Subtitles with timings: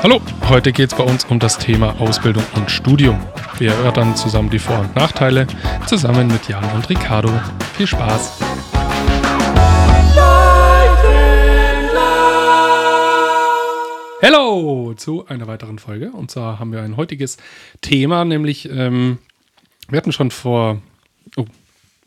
[0.00, 3.18] Hallo, heute geht es bei uns um das Thema Ausbildung und Studium.
[3.58, 5.48] Wir erörtern zusammen die Vor- und Nachteile,
[5.88, 7.32] zusammen mit Jan und Ricardo.
[7.76, 8.38] Viel Spaß!
[14.22, 16.12] Hallo zu einer weiteren Folge.
[16.12, 17.36] Und zwar haben wir ein heutiges
[17.80, 19.18] Thema, nämlich ähm,
[19.88, 20.80] wir hatten schon vor,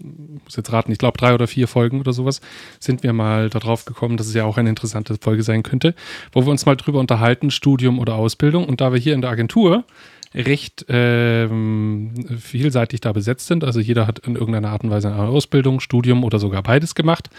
[0.03, 2.41] muss jetzt raten, ich glaube drei oder vier Folgen oder sowas,
[2.79, 5.95] sind wir mal darauf gekommen, dass es ja auch eine interessante Folge sein könnte,
[6.31, 8.65] wo wir uns mal drüber unterhalten, Studium oder Ausbildung.
[8.65, 9.85] Und da wir hier in der Agentur
[10.33, 15.23] recht ähm, vielseitig da besetzt sind, also jeder hat in irgendeiner Art und Weise eine
[15.23, 17.29] Ausbildung, Studium oder sogar beides gemacht,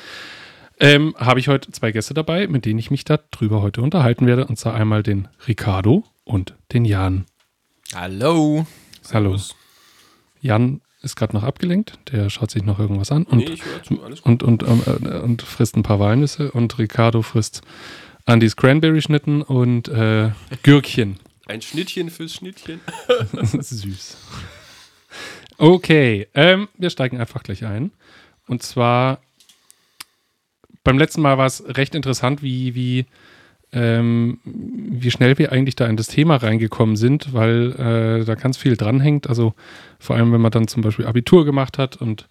[0.79, 4.47] ähm, habe ich heute zwei Gäste dabei, mit denen ich mich darüber heute unterhalten werde.
[4.47, 7.25] Und zwar einmal den Ricardo und den Jan.
[7.95, 8.67] Hallo.
[9.13, 9.37] Hallo.
[10.41, 14.21] Jan ist gerade noch abgelenkt, der schaut sich noch irgendwas an und, Nee, zu, gut.
[14.23, 17.63] und, und, ähm, äh, und frisst ein paar Walnüsse und Ricardo frisst
[18.25, 20.31] Andys Cranberry-Schnitten und äh,
[20.63, 21.19] Gürkchen.
[21.47, 22.81] Ein Schnittchen fürs Schnittchen.
[23.43, 24.17] Süß.
[25.59, 27.91] Okay, ähm, wir steigen einfach gleich ein.
[28.47, 29.21] Und zwar,
[30.85, 33.07] beim letzten Mal war es recht interessant, wie, wie,
[33.73, 38.59] ähm, wie schnell wir eigentlich da in das Thema reingekommen sind, weil äh, da ganz
[38.59, 39.29] viel dranhängt.
[39.29, 39.55] Also
[39.99, 42.27] vor allem, wenn man dann zum Beispiel Abitur gemacht hat und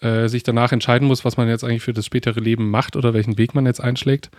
[0.00, 3.12] äh, sich danach entscheiden muss, was man jetzt eigentlich für das spätere Leben macht oder
[3.12, 4.30] welchen Weg man jetzt einschlägt.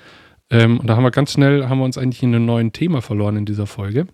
[0.50, 3.02] Ähm, und da haben wir ganz schnell, haben wir uns eigentlich in einem neuen Thema
[3.02, 4.08] verloren in dieser Folge.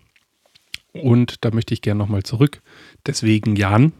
[0.92, 2.60] Und da möchte ich gerne nochmal zurück.
[3.06, 3.92] Deswegen, Jan,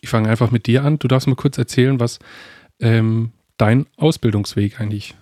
[0.00, 0.98] ich fange einfach mit dir an.
[0.98, 2.18] Du darfst mal kurz erzählen, was
[2.80, 5.14] ähm, dein Ausbildungsweg eigentlich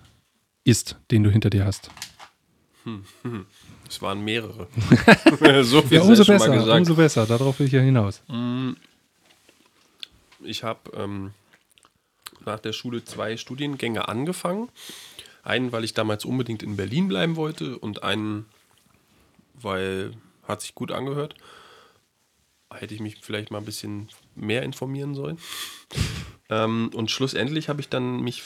[0.63, 1.89] ist, den du hinter dir hast.
[3.87, 4.67] Es waren mehrere.
[5.63, 6.79] so viel Ja, umso mal besser, gesagt.
[6.79, 7.25] umso besser.
[7.25, 8.21] Darauf will ich ja hinaus.
[10.43, 11.31] Ich habe ähm,
[12.45, 14.69] nach der Schule zwei Studiengänge angefangen.
[15.43, 18.45] Einen, weil ich damals unbedingt in Berlin bleiben wollte und einen,
[19.53, 21.35] weil hat sich gut angehört.
[22.73, 25.37] Hätte ich mich vielleicht mal ein bisschen mehr informieren sollen.
[26.49, 28.43] ähm, und schlussendlich habe ich dann mich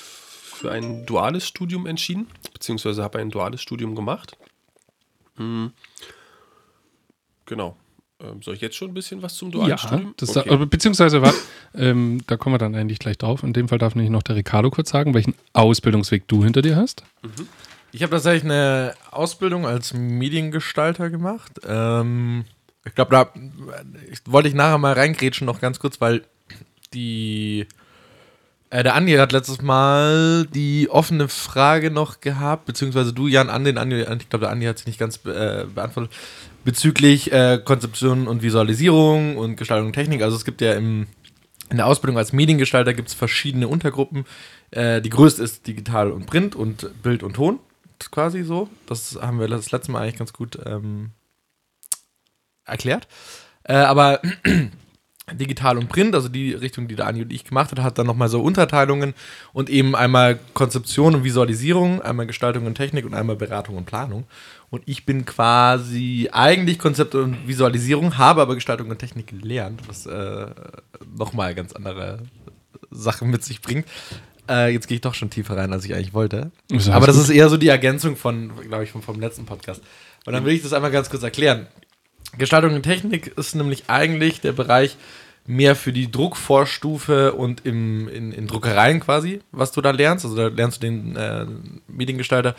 [0.62, 4.38] für ein duales Studium entschieden, beziehungsweise habe ein duales Studium gemacht.
[5.38, 5.72] Hm.
[7.48, 7.76] Genau.
[8.20, 10.14] Ähm, soll ich jetzt schon ein bisschen was zum dualen Ja, Studium?
[10.18, 10.50] das Okay.
[10.52, 11.40] aber beziehungsweise, warte,
[11.74, 13.42] ähm, da kommen wir dann eigentlich gleich drauf.
[13.42, 16.76] In dem Fall darf nämlich noch der Ricardo kurz sagen, welchen Ausbildungsweg du hinter dir
[16.76, 17.04] hast.
[17.92, 21.54] Ich habe tatsächlich eine Ausbildung als Mediengestalter gemacht.
[21.68, 22.46] Ähm,
[22.86, 23.34] ich glaube, da
[24.12, 26.24] ich, wollte ich nachher mal reingrätschen, noch ganz kurz, weil
[26.94, 27.66] die.
[28.72, 33.66] Äh, der Andi hat letztes Mal die offene Frage noch gehabt, beziehungsweise du, Jan, an
[33.66, 36.12] den Andi, ich glaube, der Andi hat sie nicht ganz äh, beantwortet,
[36.64, 40.22] bezüglich äh, Konzeption und Visualisierung und Gestaltung und Technik.
[40.22, 41.08] Also es gibt ja im,
[41.70, 44.24] in der Ausbildung als Mediengestalter gibt verschiedene Untergruppen.
[44.72, 47.60] Äh, die größte ist Digital und Print und Bild und Ton,
[48.10, 48.70] quasi so.
[48.88, 51.12] Das haben wir das letzte Mal eigentlich ganz gut ähm,
[52.64, 53.10] erklärt.
[53.64, 54.22] Äh, aber
[55.34, 58.08] Digital und Print, also die Richtung, die der Andi und ich gemacht hat, hat dann
[58.08, 59.14] nochmal so Unterteilungen
[59.54, 64.26] und eben einmal Konzeption und Visualisierung, einmal Gestaltung und Technik und einmal Beratung und Planung.
[64.70, 70.06] Und ich bin quasi eigentlich Konzept und Visualisierung, habe aber Gestaltung und Technik gelernt, was
[70.06, 70.48] äh,
[71.18, 72.20] nochmal ganz andere
[72.90, 73.86] Sachen mit sich bringt.
[74.50, 76.52] Äh, jetzt gehe ich doch schon tiefer rein, als ich eigentlich wollte.
[76.72, 77.26] Alles aber das gut.
[77.26, 79.82] ist eher so die Ergänzung von, glaube ich, vom, vom letzten Podcast.
[80.26, 81.68] Und dann will ich das einmal ganz kurz erklären.
[82.38, 84.98] Gestaltung und Technik ist nämlich eigentlich der Bereich
[85.46, 90.26] mehr für die Druckvorstufe und im, in, in Druckereien quasi, was du da lernst.
[90.26, 91.46] Also da lernst du den äh,
[91.88, 92.56] Mediengestalter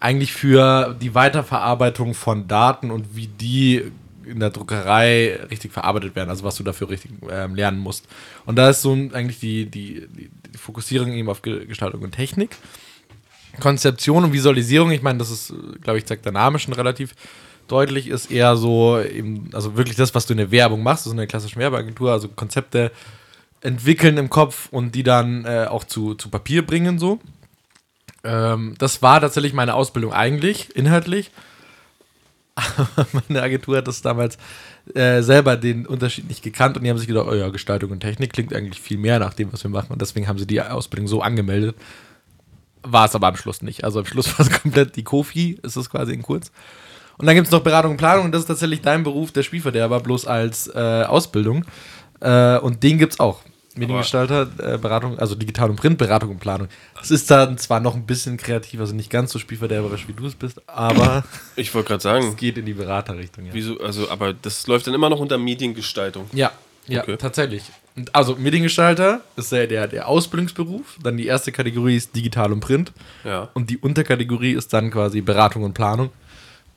[0.00, 3.92] eigentlich für die Weiterverarbeitung von Daten und wie die
[4.24, 8.06] in der Druckerei richtig verarbeitet werden, also was du dafür richtig ähm, lernen musst.
[8.46, 12.50] Und da ist so eigentlich die, die, die, Fokussierung eben auf Ge- Gestaltung und Technik.
[13.60, 15.52] Konzeption und Visualisierung, ich meine, das ist,
[15.82, 17.14] glaube ich, zeigt der Name schon relativ
[17.68, 21.12] deutlich, ist eher so, eben, also wirklich das, was du in der Werbung machst, das
[21.12, 22.92] ist eine klassische Werbeagentur, also Konzepte
[23.60, 27.20] entwickeln im Kopf und die dann äh, auch zu, zu Papier bringen, so.
[28.24, 31.30] Ähm, das war tatsächlich meine Ausbildung eigentlich, inhaltlich.
[32.54, 34.36] Aber meine Agentur hat das damals
[34.94, 38.00] äh, selber den Unterschied nicht gekannt und die haben sich gedacht, oh ja, Gestaltung und
[38.00, 39.92] Technik klingt eigentlich viel mehr nach dem, was wir machen.
[39.92, 41.76] Und deswegen haben sie die Ausbildung so angemeldet.
[42.82, 43.84] War es aber am Schluss nicht.
[43.84, 46.52] Also am Schluss war es komplett die Kofi, ist es quasi in kurz.
[47.18, 49.42] Und dann gibt es noch Beratung und Planung und das ist tatsächlich dein Beruf, der
[49.42, 51.64] Spielverderber, bloß als äh, Ausbildung.
[52.20, 53.40] Äh, und den gibt es auch.
[53.74, 56.68] Mediengestalter, äh, Beratung, also Digital- und Print, Beratung und Planung.
[56.98, 60.26] Das ist dann zwar noch ein bisschen kreativ, also nicht ganz so spielverderberisch, wie du
[60.26, 61.24] es bist, aber
[61.56, 63.46] Ich wollte gerade es sagen, geht in die Beraterrichtung.
[63.46, 66.26] Ja, wieso, also, aber das läuft dann immer noch unter Mediengestaltung.
[66.32, 66.52] ja,
[66.86, 67.16] ja Okay.
[67.16, 67.62] tatsächlich.
[68.12, 70.98] Also Mediengestalter ist der, der, der Ausbildungsberuf.
[71.02, 72.92] Dann die erste Kategorie ist Digital und Print.
[73.24, 73.48] Ja.
[73.54, 76.10] Und die Unterkategorie ist dann quasi Beratung und Planung,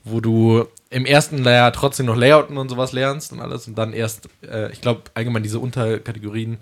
[0.06, 3.92] wo du im ersten Layer trotzdem noch Layouten und sowas lernst und alles und dann
[3.92, 6.58] erst, äh, ich glaube, allgemein diese Unterkategorien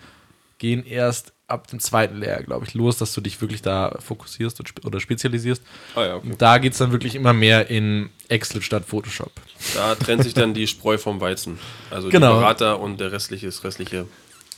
[0.58, 4.58] gehen erst ab dem zweiten Layer, glaube ich, los, dass du dich wirklich da fokussierst
[4.61, 5.62] und spe oder spezialisierst.
[5.94, 6.31] Ah ja, okay.
[6.31, 9.31] Und da geht es dann wirklich immer mehr in Excel statt Photoshop.
[9.75, 11.58] Da trennt sich dann die Spreu vom Weizen.
[11.91, 12.35] Also Genau.
[12.35, 14.06] die Berater und der restliche, das restliche.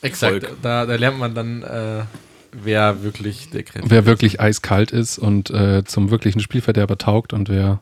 [0.01, 0.47] Exakt.
[0.63, 2.05] Da, da lernt man dann, äh,
[2.53, 7.49] wer wirklich der Kreative Wer wirklich eiskalt ist und äh, zum wirklichen Spielverderber taugt und
[7.49, 7.81] wer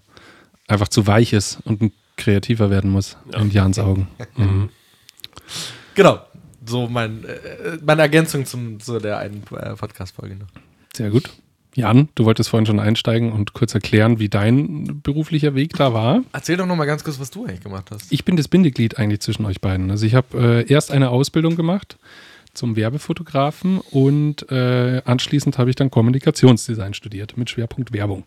[0.68, 3.40] einfach zu weich ist und ein kreativer werden muss, Ja.
[3.40, 4.08] in Jans Augen.
[4.36, 4.68] Mhm.
[5.94, 6.20] Genau.
[6.66, 10.36] So mein, äh, meine Ergänzung zum, zu der einen äh, Podcast-Folge.
[10.36, 10.46] noch.
[10.94, 11.30] Sehr gut.
[11.74, 16.22] Jan, du wolltest vorhin schon einsteigen und kurz erklären, wie dein beruflicher Weg da war.
[16.32, 18.10] Erzähl doch noch mal ganz kurz, was du eigentlich gemacht hast.
[18.12, 19.90] Ich bin das Bindeglied eigentlich zwischen euch beiden.
[19.90, 21.98] Also ich habe äh, erst eine Ausbildung gemacht
[22.54, 28.22] zum Werbefotografen und äh, anschließend habe ich dann Kommunikationsdesign studiert mit Schwerpunkt Werbung.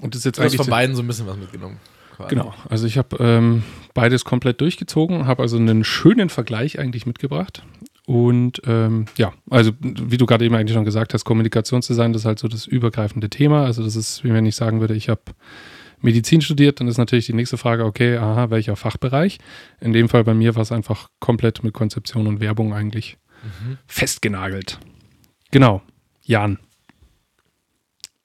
[0.00, 1.78] Und das ist jetzt Du hast von beiden so ein bisschen was mitgenommen.
[2.16, 2.34] quasi.
[2.34, 3.62] Genau, also ich habe ähm,
[3.94, 7.62] beides komplett durchgezogen, habe also einen schönen Vergleich eigentlich mitgebracht.
[8.06, 12.26] Und ähm, ja, also wie du gerade eben eigentlich schon gesagt hast, Kommunikationsdesign, das ist
[12.26, 13.64] halt so das übergreifende Thema.
[13.64, 15.20] Also das ist, wie wenn ich sagen würde, ich habe
[16.00, 19.38] Medizin studiert, dann ist natürlich die nächste Frage, okay, aha, welcher Fachbereich?
[19.80, 23.18] In dem Fall bei mir war es einfach komplett mit Konzeption und Werbung eigentlich
[23.86, 24.78] festgenagelt.
[25.50, 25.82] Genau,
[26.22, 26.58] Jan.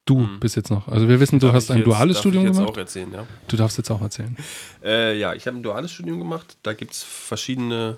[0.06, 0.40] Du Mhm.
[0.42, 0.88] bist jetzt noch.
[0.90, 2.74] Also wir wissen, du Darf hast ein jetzt- duales Studium ich jetzt gemacht.
[2.74, 3.26] auch erzählen, ja.
[3.48, 4.36] Du darfst jetzt auch erzählen.
[4.84, 6.58] Äh, ja, ich habe ein duales Studium gemacht.
[6.64, 7.98] Da gibt es verschiedene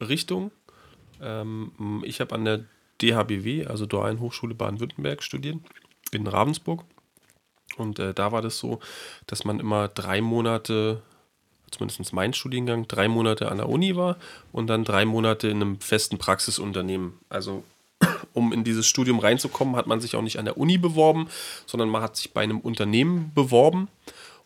[0.00, 0.50] Richtungen.
[1.22, 2.64] Ähm, ich habe an der
[3.00, 5.58] DHBW, also Dualen Hochschule Baden-Württemberg, studiert,
[6.10, 6.82] in Ravensburg.
[7.76, 8.80] Und äh, da war das so,
[9.26, 11.02] dass man immer drei Monate,
[11.70, 14.16] zumindest mein Studiengang, drei Monate an der Uni war
[14.50, 17.14] und dann drei Monate in einem festen Praxisunternehmen.
[17.28, 17.64] Also
[18.36, 21.28] um in dieses Studium reinzukommen, hat man sich auch nicht an der Uni beworben,
[21.66, 23.88] sondern man hat sich bei einem Unternehmen beworben.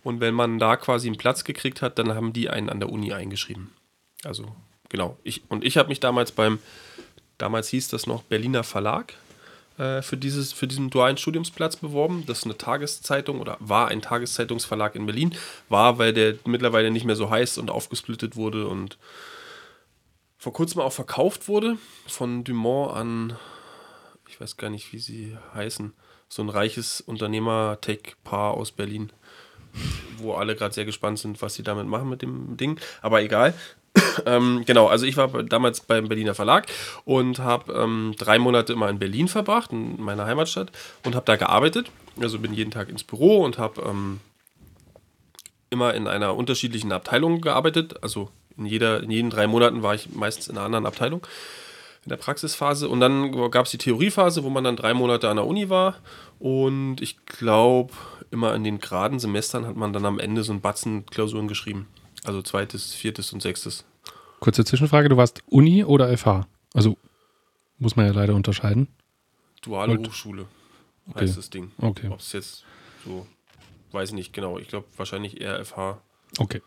[0.03, 2.91] Und wenn man da quasi einen Platz gekriegt hat, dann haben die einen an der
[2.91, 3.71] Uni eingeschrieben.
[4.25, 4.55] Also
[4.89, 5.19] genau.
[5.25, 6.59] Ich, und ich habe mich damals beim,
[7.37, 9.15] damals hieß das noch Berliner Verlag,
[9.77, 12.25] äh, für, dieses, für diesen dualen Studiumsplatz beworben.
[12.27, 15.35] Das ist eine Tageszeitung oder war ein Tageszeitungsverlag in Berlin.
[15.69, 18.99] War, weil der mittlerweile nicht mehr so heiß und aufgesplittet wurde und
[20.39, 21.77] vor kurzem auch verkauft wurde
[22.07, 23.37] von Dumont an,
[24.41, 25.93] ich weiß gar nicht, wie sie heißen,
[26.31, 29.13] so ein reiches Unternehmer-Tech-Paar aus Berlin,
[30.17, 32.81] wo alle gerade sehr gespannt sind, was sie damit machen mit dem Ding.
[33.03, 33.53] Aber egal.
[34.25, 36.69] ähm, genau, also ich war damals beim Berliner Verlag
[37.05, 40.73] und habe ähm, drei Monate immer in Berlin verbracht, in meiner Heimatstadt,
[41.05, 41.91] und habe da gearbeitet.
[42.19, 44.21] Also bin jeden Tag ins Büro und habe ähm,
[45.69, 48.03] immer in einer unterschiedlichen Abteilung gearbeitet.
[48.03, 51.27] Also in, jeder, in jeden drei Monaten war ich meistens in einer anderen Abteilung
[52.05, 52.89] in der Praxisphase.
[52.89, 55.97] Und dann gab es die Theoriephase, wo man dann drei Monate an der Uni war.
[56.39, 57.93] Und ich glaube,
[58.31, 61.89] immer in den geraden Semestern hat man dann am Ende so ein Batzen Klausuren geschrieben.
[62.25, 63.85] Also zweites, viertes und sechstes.
[64.41, 66.47] Kurze Zwischenfrage, du warst Uni oder FH?
[66.75, 66.97] Also
[67.79, 68.89] muss man ja leider unterscheiden.
[69.63, 70.47] Duale Und- Hochschule
[71.11, 71.21] Okay.
[71.25, 71.73] heißt das Ding.
[71.79, 72.09] Okay.
[72.09, 72.65] Ob es jetzt
[73.05, 73.27] so,
[73.93, 74.59] weiß ich nicht genau.
[74.59, 75.99] Ich glaube wahrscheinlich eher FH.
[76.39, 76.63] Okay.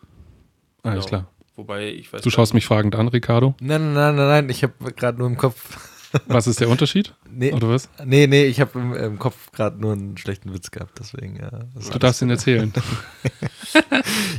[0.83, 1.21] Alles Genau.
[1.23, 1.31] klar.
[1.55, 3.55] Wobei ich weiß Du schaust mich fragend an, Ricardo.
[3.59, 5.77] Nein, nein, nein, nein, ich habe gerade nur im Kopf.
[6.27, 7.15] Was ist der Unterschied?
[7.27, 7.89] Nee, Oder was?
[8.05, 11.37] nee, nee ich habe im, im Kopf gerade nur einen schlechten Witz gehabt, deswegen.
[11.37, 11.49] Ja,
[11.91, 12.71] Du darfst ihn erzählen.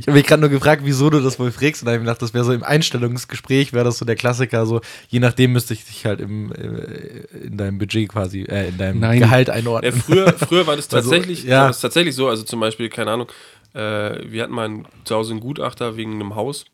[0.00, 2.00] Ich habe mich gerade nur gefragt, wieso du das wohl fragst und da habe ich
[2.02, 5.52] mir gedacht, das wäre so im Einstellungsgespräch, wäre das so der Klassiker, so je nachdem
[5.52, 9.18] müsste ich dich halt im, äh, in deinem Budget quasi, äh, in deinem Nein.
[9.18, 9.92] Gehalt Ja, einordnen.
[9.94, 11.62] früher, früher war das Also, tatsächlich, ja.
[11.62, 13.28] war das tatsächlich so, also zum Beispiel, keine Ahnung,
[13.72, 16.66] äh, wir hatten mal einen, zu Hause einen Gutachter wegen einem Haus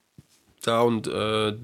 [0.67, 1.55] da und äh,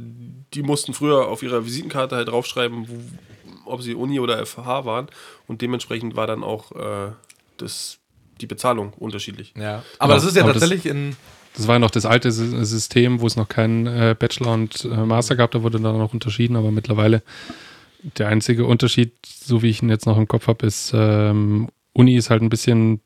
[0.55, 5.07] die mussten früher auf ihrer Visitenkarte halt draufschreiben, wo, ob sie Uni oder FH waren
[5.47, 7.13] und dementsprechend war dann auch äh,
[7.59, 7.99] das,
[8.41, 9.53] die Bezahlung unterschiedlich.
[9.57, 9.83] ja.
[9.99, 11.17] Aber das ist ja Aber das- tatsächlich in.
[11.55, 14.85] Das war ja noch das alte Sy- System, wo es noch keinen äh, Bachelor und
[14.85, 17.23] äh, Master gab, da wurde dann noch unterschieden, aber mittlerweile
[18.19, 22.15] der einzige Unterschied, so wie ich ihn jetzt noch im Kopf habe, ist, ähm, Uni
[22.15, 23.01] ist halt ein bisschen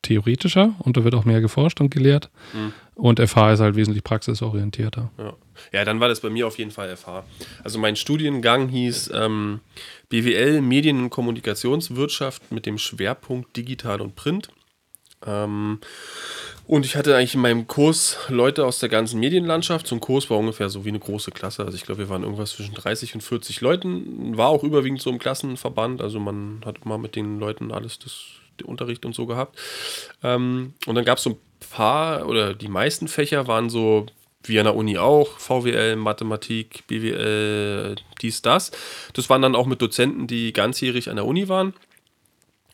[0.00, 2.30] theoretischer und da wird auch mehr geforscht und gelehrt.
[2.54, 2.72] Mhm.
[2.94, 5.10] Und FH ist halt wesentlich praxisorientierter.
[5.18, 5.32] Ja.
[5.72, 7.24] ja, dann war das bei mir auf jeden Fall FH.
[7.64, 9.60] Also mein Studiengang hieß ähm,
[10.10, 14.50] BWL Medien- und Kommunikationswirtschaft mit dem Schwerpunkt Digital und Print.
[15.26, 15.78] Ähm,
[16.66, 19.86] und ich hatte eigentlich in meinem Kurs Leute aus der ganzen Medienlandschaft.
[19.86, 21.64] So ein Kurs war ungefähr so wie eine große Klasse.
[21.64, 24.36] Also ich glaube, wir waren irgendwas zwischen 30 und 40 Leuten.
[24.36, 26.02] War auch überwiegend so im Klassenverband.
[26.02, 28.20] Also man hat immer mit den Leuten alles das,
[28.60, 29.58] den Unterricht und so gehabt.
[30.22, 31.36] Ähm, und dann gab es so ein
[31.70, 34.06] paar oder die meisten Fächer waren so
[34.44, 38.72] wie an der Uni auch, VWL, Mathematik, BWL, dies, das.
[39.12, 41.74] Das waren dann auch mit Dozenten, die ganzjährig an der Uni waren.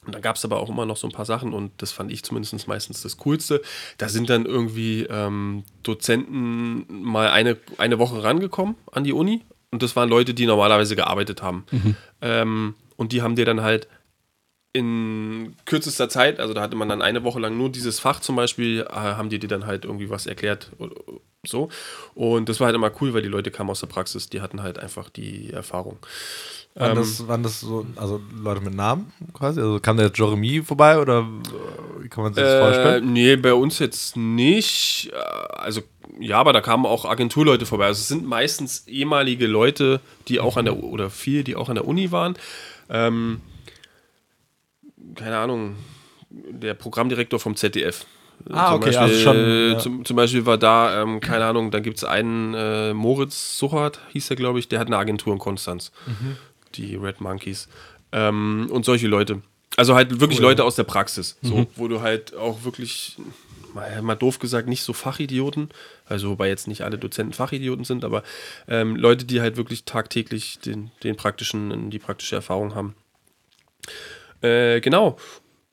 [0.07, 2.11] Und da gab es aber auch immer noch so ein paar Sachen und das fand
[2.11, 3.61] ich zumindest meistens das Coolste.
[3.99, 9.83] Da sind dann irgendwie ähm, Dozenten mal eine, eine Woche rangekommen an die Uni und
[9.83, 11.66] das waren Leute, die normalerweise gearbeitet haben.
[12.23, 13.87] Ähm, und die haben dir dann halt
[14.72, 18.37] in kürzester Zeit, also da hatte man dann eine Woche lang nur dieses Fach zum
[18.37, 20.94] Beispiel, äh, haben die dir dann halt irgendwie was erklärt oder
[21.46, 21.68] so.
[22.14, 24.62] Und das war halt immer cool, weil die Leute kamen aus der Praxis, die hatten
[24.62, 25.98] halt einfach die Erfahrung.
[26.75, 29.58] Waren, Ähm, das, waren das so, also Leute mit Namen quasi?
[29.60, 33.12] Also kam der Jeremy vorbei oder äh, wie kann man sich das Äh, vorstellen?
[33.12, 35.10] nee, bei uns jetzt nicht.
[35.12, 35.16] Äh,
[35.58, 35.82] Also,
[36.20, 37.87] ja, aber da kamen auch Agenturleute vorbei.
[37.87, 41.75] Also, es sind meistens ehemalige Leute, die auch an der, oder viele, die auch an
[41.76, 42.37] der Uni waren.
[42.90, 43.40] Ähm,
[45.14, 45.76] keine Ahnung,
[46.31, 48.07] der Programmdirektor vom ZDF.
[48.50, 49.78] Ah, Zum okay, Beispiel, also schon, ja.
[49.78, 54.00] zum, zum Beispiel war da, ähm, keine Ahnung, da gibt es einen, äh, Moritz Suchert,
[54.12, 55.90] hieß er, glaube ich, der hat eine Agentur in Konstanz.
[56.07, 56.37] Mhm.
[56.76, 57.69] Die Red Monkeys.
[58.12, 59.43] Ähm, und solche Leute.
[59.76, 61.67] Also halt wirklich Leute aus der Praxis, so, Mhm.
[61.76, 63.17] wo du halt auch wirklich,
[63.75, 65.71] mal, mal doof gesagt, nicht so Fachidioten,
[66.07, 68.23] also wobei jetzt nicht alle Dozenten Fachidioten sind, aber
[68.69, 72.95] ähm, Leute, die halt wirklich tagtäglich den, den praktischen, die praktische Erfahrung haben.
[74.42, 75.16] Äh, genau.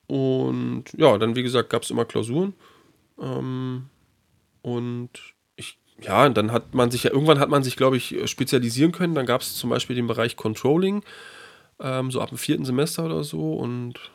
[0.07, 2.53] Und ja, dann wie gesagt gab es immer Klausuren.
[3.19, 3.89] Ähm,
[4.62, 5.10] und
[5.55, 9.15] ich, ja, dann hat man sich ja, irgendwann hat man sich, glaube ich, spezialisieren können.
[9.15, 11.03] Dann gab es zum Beispiel den Bereich Controlling,
[11.79, 14.12] ähm, so ab dem vierten Semester oder so und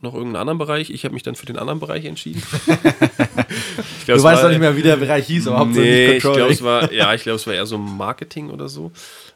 [0.00, 0.90] noch irgendeinen anderen Bereich.
[0.90, 2.42] Ich habe mich dann für den anderen Bereich entschieden.
[4.04, 6.40] Glaub, Du weißt doch nicht mehr, wie der Bereich hieß, aber hauptsächlich Nee, ich glaube,
[6.42, 8.92] es war, ja, ich glaube, es war eher so Marketing oder so.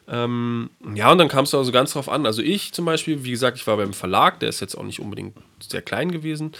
[0.07, 2.25] Ähm, ja, und dann kam es also ganz drauf an.
[2.25, 4.99] Also ich zum Beispiel, wie gesagt, ich war beim Verlag, der ist jetzt auch nicht
[4.99, 6.51] unbedingt sehr klein gewesen.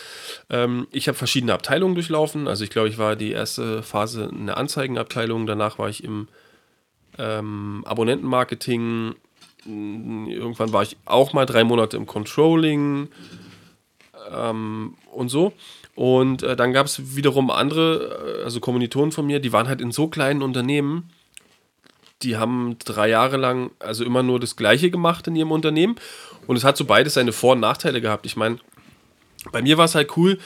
[0.49, 2.47] Ähm, ich habe verschiedene Abteilungen durchlaufen.
[2.47, 6.27] Also ich glaube, ich war die erste Phase in der Anzeigenabteilung, danach war ich im
[7.17, 9.15] ähm, Abonnentenmarketing.
[9.65, 13.07] Irgendwann war ich auch mal drei Monate im Controlling
[14.31, 15.53] ähm, und so.
[15.95, 19.81] Und äh, dann gab es wiederum andere, äh, also Kommilitonen von mir, die waren halt
[19.81, 21.09] in so kleinen Unternehmen,
[22.23, 25.95] die haben drei Jahre lang also immer nur das Gleiche gemacht in ihrem Unternehmen.
[26.47, 28.25] Und es hat so beides seine Vor- und Nachteile gehabt.
[28.25, 28.57] Ich meine,
[29.51, 30.37] bei mir war es halt cool,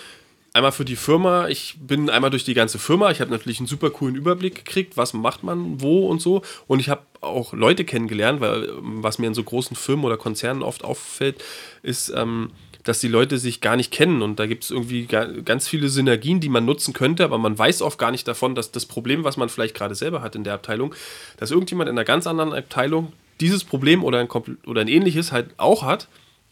[0.53, 3.67] einmal für die Firma, ich bin einmal durch die ganze Firma, ich habe natürlich einen
[3.67, 6.41] super coolen Überblick gekriegt, was macht man wo und so.
[6.65, 10.63] Und ich habe auch Leute kennengelernt, weil was mir in so großen Firmen oder Konzernen
[10.63, 11.43] oft auffällt,
[11.83, 12.51] ist, ähm,
[12.87, 15.89] dass die Leute sich gar nicht kennen und da gibt es irgendwie ga- ganz viele
[15.89, 19.23] Synergien, die man nutzen könnte, aber man weiß oft gar nicht davon, dass das Problem,
[19.23, 20.95] was man vielleicht gerade selber hat in der Abteilung,
[21.37, 24.29] dass irgendjemand in einer ganz anderen Abteilung dieses Problem oder ein,
[24.65, 26.07] oder ein ähnliches halt auch hat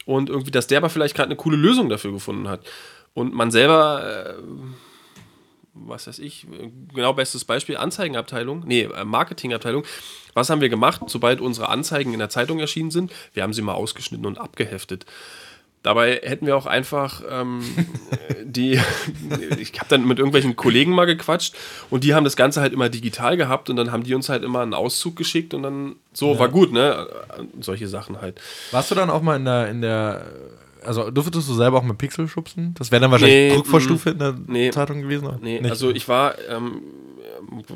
[0.06, 2.62] und irgendwie, dass der aber vielleicht gerade eine coole Lösung dafür gefunden hat.
[3.14, 4.44] Und man selber, äh,
[5.74, 6.46] was weiß ich,
[6.94, 9.84] genau bestes Beispiel, Anzeigenabteilung, nee, äh, Marketingabteilung.
[10.34, 13.12] Was haben wir gemacht, sobald unsere Anzeigen in der Zeitung erschienen sind?
[13.34, 15.06] Wir haben sie mal ausgeschnitten und abgeheftet.
[15.86, 17.62] Dabei hätten wir auch einfach ähm,
[18.44, 18.80] die,
[19.60, 21.54] ich habe dann mit irgendwelchen Kollegen mal gequatscht
[21.92, 24.42] und die haben das Ganze halt immer digital gehabt und dann haben die uns halt
[24.44, 27.08] immer einen Auszug geschickt und dann so war gut, ne?
[27.62, 28.42] Solche Sachen halt.
[28.72, 30.26] Warst du dann auch mal in der, in der,
[30.84, 32.74] also durftest du selber auch mit Pixel schubsen?
[32.80, 34.72] Das wäre dann wahrscheinlich Nee, Druckvorstufe in der nee.
[34.72, 35.28] Zeitung gewesen?
[35.28, 35.38] oder?
[35.40, 35.70] Nee, Nicht?
[35.70, 36.82] also ich war, ähm,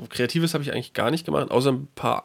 [0.10, 2.24] Kreatives habe ich eigentlich gar nicht gemacht, außer ein paar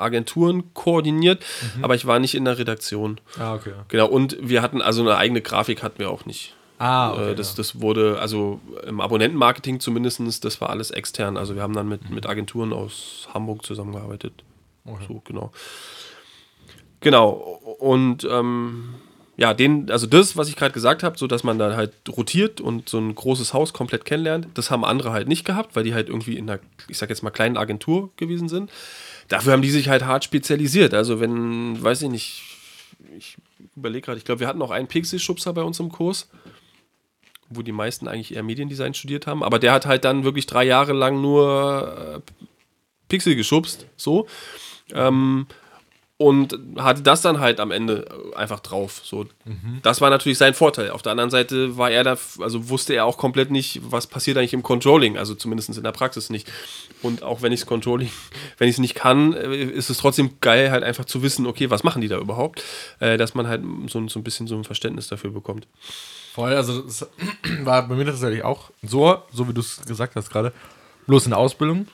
[0.00, 1.44] Agenturen koordiniert,
[1.82, 3.20] aber ich war nicht in der Redaktion.
[3.38, 3.72] Ah, okay.
[3.88, 6.54] Genau, und wir hatten also eine eigene Grafik hatten wir auch nicht.
[6.78, 11.36] Ah, Äh, das, das wurde, also im Abonnentenmarketing zumindest, das war alles extern.
[11.36, 14.32] Also wir haben dann mit, mit Agenturen aus Hamburg zusammengearbeitet.
[15.06, 15.52] So, genau.
[17.00, 17.28] Genau.
[17.78, 18.94] Und ähm,
[19.36, 22.60] ja, den, also das, was ich gerade gesagt habe, so dass man da halt rotiert
[22.60, 25.94] und so ein großes Haus komplett kennenlernt, das haben andere halt nicht gehabt, weil die
[25.94, 28.70] halt irgendwie in einer, ich sag jetzt mal, kleinen Agentur gewesen sind.
[29.30, 30.92] Dafür haben die sich halt hart spezialisiert.
[30.92, 32.42] Also wenn, weiß ich nicht,
[33.16, 33.36] ich
[33.76, 36.28] überlege gerade, ich glaube, wir hatten auch einen Pixel-Schubser bei uns im Kurs,
[37.48, 40.64] wo die meisten eigentlich eher Mediendesign studiert haben, aber der hat halt dann wirklich drei
[40.64, 42.32] Jahre lang nur äh,
[43.08, 44.26] Pixel geschubst, so.
[44.92, 45.46] Ähm,
[46.20, 49.00] und hatte das dann halt am Ende einfach drauf.
[49.02, 49.24] So,
[49.80, 50.90] das war natürlich sein Vorteil.
[50.90, 54.36] Auf der anderen Seite war er da, also wusste er auch komplett nicht, was passiert
[54.36, 56.46] eigentlich im Controlling, also zumindest in der Praxis nicht.
[57.00, 58.10] Und auch wenn ich das Controlling,
[58.58, 61.70] wenn ich es nicht kann, äh, ist es trotzdem geil, halt einfach zu wissen, okay,
[61.70, 62.62] was machen die da überhaupt,
[62.98, 65.68] äh, dass man halt so, so ein bisschen so ein Verständnis dafür bekommt.
[66.34, 67.08] Voll, also das
[67.62, 70.52] war bei mir tatsächlich auch so, so wie du es gesagt hast gerade,
[71.06, 71.88] bloß in der Ausbildung.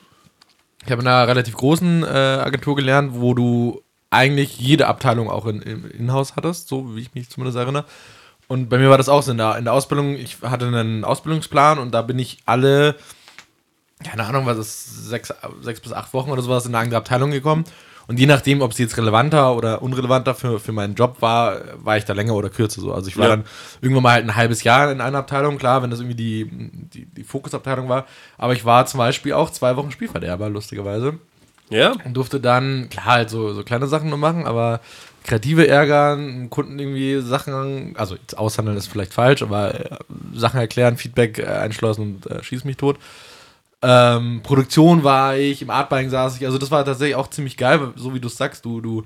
[0.83, 5.45] Ich habe in einer relativ großen äh, Agentur gelernt, wo du eigentlich jede Abteilung auch
[5.45, 7.85] in, im Inhouse hattest, so wie ich mich zumindest erinnere.
[8.47, 10.15] Und bei mir war das auch so in der, in der Ausbildung.
[10.15, 12.95] Ich hatte einen Ausbildungsplan und da bin ich alle,
[14.05, 17.31] keine Ahnung, was ist, sechs, sechs bis acht Wochen oder sowas in eine andere Abteilung
[17.31, 17.65] gekommen.
[18.07, 21.97] Und je nachdem, ob sie jetzt relevanter oder unrelevanter für, für meinen Job war, war
[21.97, 22.93] ich da länger oder kürzer so.
[22.93, 23.35] Also ich war Ja.
[23.35, 23.45] dann
[23.81, 26.49] irgendwann mal halt ein halbes Jahr in einer Abteilung, klar, wenn das irgendwie die,
[26.93, 28.05] die, die Fokusabteilung war.
[28.37, 31.19] Aber ich war zum Beispiel auch zwei Wochen Spielverderber, lustigerweise.
[31.69, 31.93] Ja?
[32.05, 34.79] Und durfte dann, klar, halt so, so kleine Sachen nur machen, aber
[35.23, 39.97] kreative ärgern, Kunden irgendwie Sachen, also jetzt aushandeln ist vielleicht falsch, aber äh,
[40.33, 42.97] Sachen erklären, Feedback äh, einschleusen und äh, schieß mich tot.
[43.81, 47.91] Ähm, Produktion war ich, im Artbuying saß ich, also das war tatsächlich auch ziemlich geil,
[47.95, 49.03] so wie du es sagst, du, du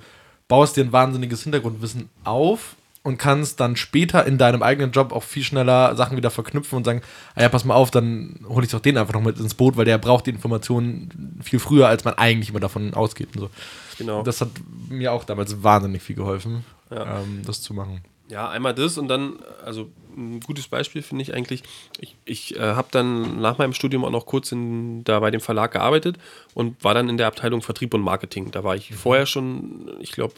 [0.47, 5.23] baust dir ein wahnsinniges Hintergrundwissen auf und kannst dann später in deinem eigenen Job auch
[5.23, 7.01] viel schneller Sachen wieder verknüpfen und sagen,
[7.35, 9.75] ah ja, pass mal auf, dann hole ich doch den einfach noch mit ins Boot,
[9.75, 13.49] weil der braucht die Informationen viel früher, als man eigentlich immer davon ausgeht und so.
[13.97, 14.21] Genau.
[14.23, 14.49] Das hat
[14.89, 17.21] mir auch damals wahnsinnig viel geholfen, Ja.
[17.21, 18.01] ähm, das zu machen.
[18.29, 21.63] Ja, einmal das und dann, also ein gutes Beispiel finde ich eigentlich,
[21.99, 25.41] ich, ich äh, habe dann nach meinem Studium auch noch kurz in, da bei dem
[25.41, 26.17] Verlag gearbeitet
[26.53, 28.51] und war dann in der Abteilung Vertrieb und Marketing.
[28.51, 30.35] Da war ich vorher schon, ich glaube,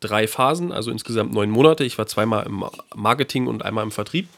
[0.00, 1.84] drei Phasen, also insgesamt neun Monate.
[1.84, 4.28] Ich war zweimal im Marketing und einmal im Vertrieb.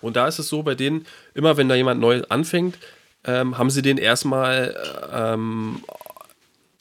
[0.00, 2.78] Und da ist es so, bei denen, immer wenn da jemand neu anfängt,
[3.24, 4.76] ähm, haben sie den erstmal
[5.12, 5.82] ähm,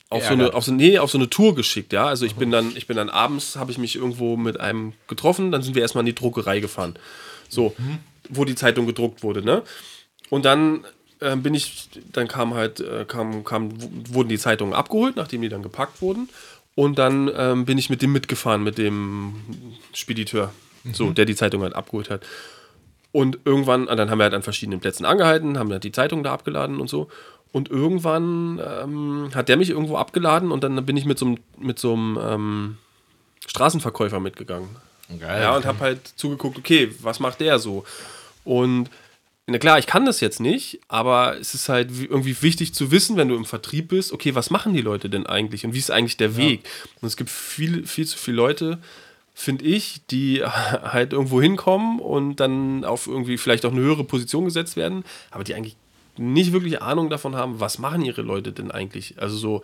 [0.10, 2.08] auf so, eine, auf, so, nee, auf so eine Tour geschickt, ja.
[2.08, 5.52] Also ich bin dann, ich bin dann abends, habe ich mich irgendwo mit einem getroffen,
[5.52, 6.96] dann sind wir erstmal in die Druckerei gefahren.
[7.48, 7.76] So,
[8.28, 9.62] wo die Zeitung gedruckt wurde, ne?
[10.30, 10.86] Und dann
[11.22, 13.72] ähm, bin ich, dann kam halt, äh, kam, kam,
[14.14, 16.30] wurden die Zeitungen abgeholt, nachdem die dann gepackt wurden.
[16.82, 19.36] Und dann ähm, bin ich mit dem mitgefahren, mit dem
[19.94, 20.52] Spediteur,
[20.92, 22.26] so, der die Zeitung halt abgeholt hat.
[23.12, 26.24] Und irgendwann, und dann haben wir halt an verschiedenen Plätzen angehalten, haben halt die Zeitung
[26.24, 27.08] da abgeladen und so.
[27.52, 31.38] Und irgendwann ähm, hat der mich irgendwo abgeladen und dann bin ich mit so einem,
[31.60, 32.78] mit so einem ähm,
[33.46, 34.70] Straßenverkäufer mitgegangen.
[35.20, 35.40] Geil.
[35.40, 37.84] Ja, und habe halt zugeguckt, okay, was macht der so?
[38.44, 38.90] Und
[39.48, 42.92] na klar, ich kann das jetzt nicht, aber es ist halt wie- irgendwie wichtig zu
[42.92, 45.80] wissen, wenn du im Vertrieb bist, okay, was machen die Leute denn eigentlich und wie
[45.80, 46.62] ist eigentlich der Weg?
[47.02, 48.78] Und es gibt viel, viel zu viele Leute,
[49.34, 54.46] finde ich, die halt irgendwo hinkommen und dann auf irgendwie vielleicht auch eine höhere Position
[54.46, 55.76] gesetzt werden, aber die eigentlich
[56.18, 59.16] nicht wirklich Ahnung davon haben, was machen ihre Leute denn eigentlich?
[59.22, 59.64] Also so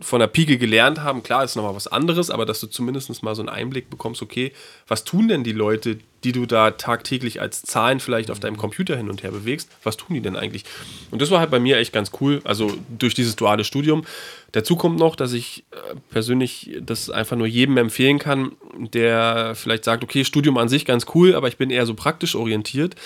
[0.00, 3.34] von der Pike gelernt haben, klar, ist nochmal was anderes, aber dass du zumindest mal
[3.34, 4.52] so einen Einblick bekommst, okay,
[4.86, 8.96] was tun denn die Leute, die du da tagtäglich als Zahlen vielleicht auf deinem Computer
[8.96, 10.64] hin und her bewegst, was tun die denn eigentlich?
[11.10, 14.04] Und das war halt bei mir echt ganz cool, also durch dieses duale Studium.
[14.52, 19.84] Dazu kommt noch, dass ich äh, persönlich das einfach nur jedem empfehlen kann, der vielleicht
[19.84, 22.96] sagt, okay, Studium an sich ganz cool, aber ich bin eher so praktisch orientiert.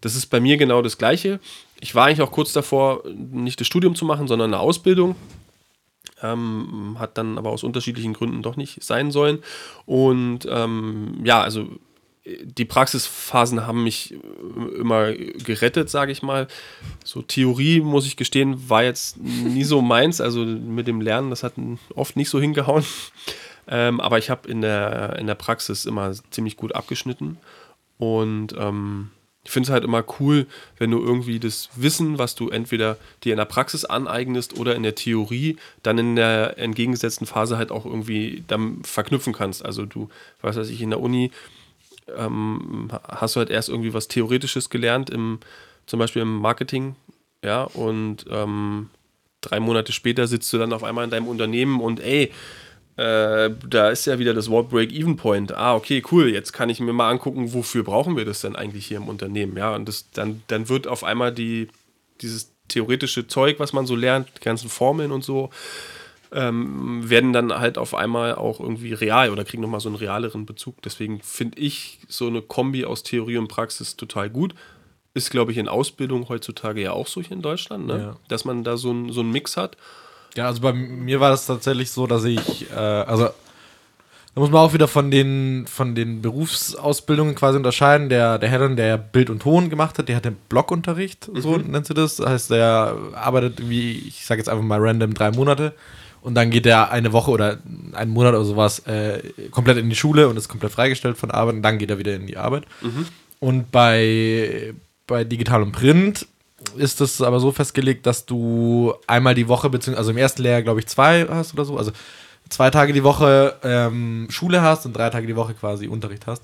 [0.00, 1.40] Das ist bei mir genau das Gleiche.
[1.80, 5.16] Ich war eigentlich auch kurz davor, nicht das Studium zu machen, sondern eine Ausbildung.
[6.22, 9.38] Ähm, hat dann aber aus unterschiedlichen Gründen doch nicht sein sollen.
[9.86, 11.68] Und ähm, ja, also
[12.42, 16.48] die Praxisphasen haben mich äh, immer gerettet, sage ich mal.
[17.04, 20.20] So Theorie, muss ich gestehen, war jetzt nie so meins.
[20.20, 21.54] Also mit dem Lernen, das hat
[21.94, 22.84] oft nicht so hingehauen.
[23.72, 27.38] Ähm, aber ich habe in der, in der Praxis immer ziemlich gut abgeschnitten.
[27.98, 29.10] Und ähm,
[29.44, 30.46] ich finde es halt immer cool,
[30.78, 34.82] wenn du irgendwie das Wissen, was du entweder dir in der Praxis aneignest oder in
[34.82, 39.64] der Theorie, dann in der entgegengesetzten Phase halt auch irgendwie dann verknüpfen kannst.
[39.64, 40.10] Also du,
[40.42, 41.30] was weiß ich, in der Uni
[42.16, 45.38] ähm, hast du halt erst irgendwie was Theoretisches gelernt, im,
[45.86, 46.96] zum Beispiel im Marketing,
[47.42, 48.90] ja, und ähm,
[49.40, 52.30] drei Monate später sitzt du dann auf einmal in deinem Unternehmen und ey,
[53.00, 55.52] äh, da ist ja wieder das Wort Break-Even-Point.
[55.52, 56.28] Ah, okay, cool.
[56.28, 59.56] Jetzt kann ich mir mal angucken, wofür brauchen wir das denn eigentlich hier im Unternehmen?
[59.56, 61.68] Ja, und das, dann, dann wird auf einmal die,
[62.20, 65.48] dieses theoretische Zeug, was man so lernt, die ganzen Formeln und so,
[66.30, 70.44] ähm, werden dann halt auf einmal auch irgendwie real oder kriegen nochmal so einen realeren
[70.44, 70.82] Bezug.
[70.82, 74.54] Deswegen finde ich so eine Kombi aus Theorie und Praxis total gut.
[75.14, 77.98] Ist, glaube ich, in Ausbildung heutzutage ja auch so hier in Deutschland, ne?
[77.98, 78.16] Ja.
[78.28, 79.78] dass man da so, ein, so einen Mix hat.
[80.36, 83.30] Ja, also bei mir war das tatsächlich so, dass ich, äh, also
[84.34, 88.08] da muss man auch wieder von den, von den Berufsausbildungen quasi unterscheiden.
[88.08, 91.86] Der, der Herr, der Bild und Ton gemacht hat, der hat den Blockunterricht, so nennt
[91.86, 92.16] sie das.
[92.16, 95.74] Das heißt, der arbeitet irgendwie, ich sage jetzt einfach mal random, drei Monate.
[96.22, 97.58] Und dann geht er eine Woche oder
[97.92, 101.56] einen Monat oder sowas äh, komplett in die Schule und ist komplett freigestellt von Arbeit
[101.56, 102.64] und dann geht er wieder in die Arbeit.
[103.40, 104.74] Und bei,
[105.06, 106.26] bei Digital und Print
[106.76, 110.62] ist das aber so festgelegt, dass du einmal die Woche, beziehungsweise also im ersten Lehrjahr,
[110.62, 111.92] glaube ich, zwei hast oder so, also
[112.48, 116.42] zwei Tage die Woche ähm, Schule hast und drei Tage die Woche quasi Unterricht hast.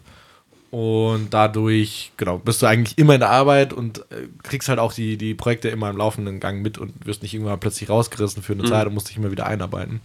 [0.71, 4.93] Und dadurch, genau, bist du eigentlich immer in der Arbeit und äh, kriegst halt auch
[4.93, 8.53] die, die Projekte immer im laufenden Gang mit und wirst nicht irgendwann plötzlich rausgerissen für
[8.53, 10.01] eine Zeit und musst dich immer wieder einarbeiten.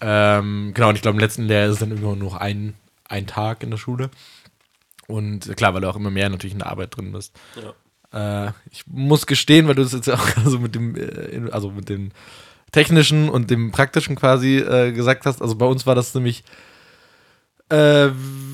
[0.00, 2.74] Ähm, genau, und ich glaube, im letzten Lehrjahr ist es dann irgendwann nur noch ein,
[3.08, 4.10] ein Tag in der Schule.
[5.06, 7.38] Und klar, weil du auch immer mehr natürlich in der Arbeit drin bist.
[8.14, 11.70] Äh, ich muss gestehen, weil du das jetzt ja auch so mit dem, äh, also
[11.70, 12.12] mit den
[12.72, 15.42] technischen und dem praktischen quasi äh, gesagt hast.
[15.42, 16.44] Also bei uns war das nämlich
[17.68, 18.08] äh,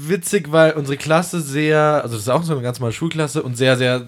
[0.06, 3.56] witzig, weil unsere Klasse sehr, also das ist auch so eine ganz normale Schulklasse und
[3.56, 4.06] sehr, sehr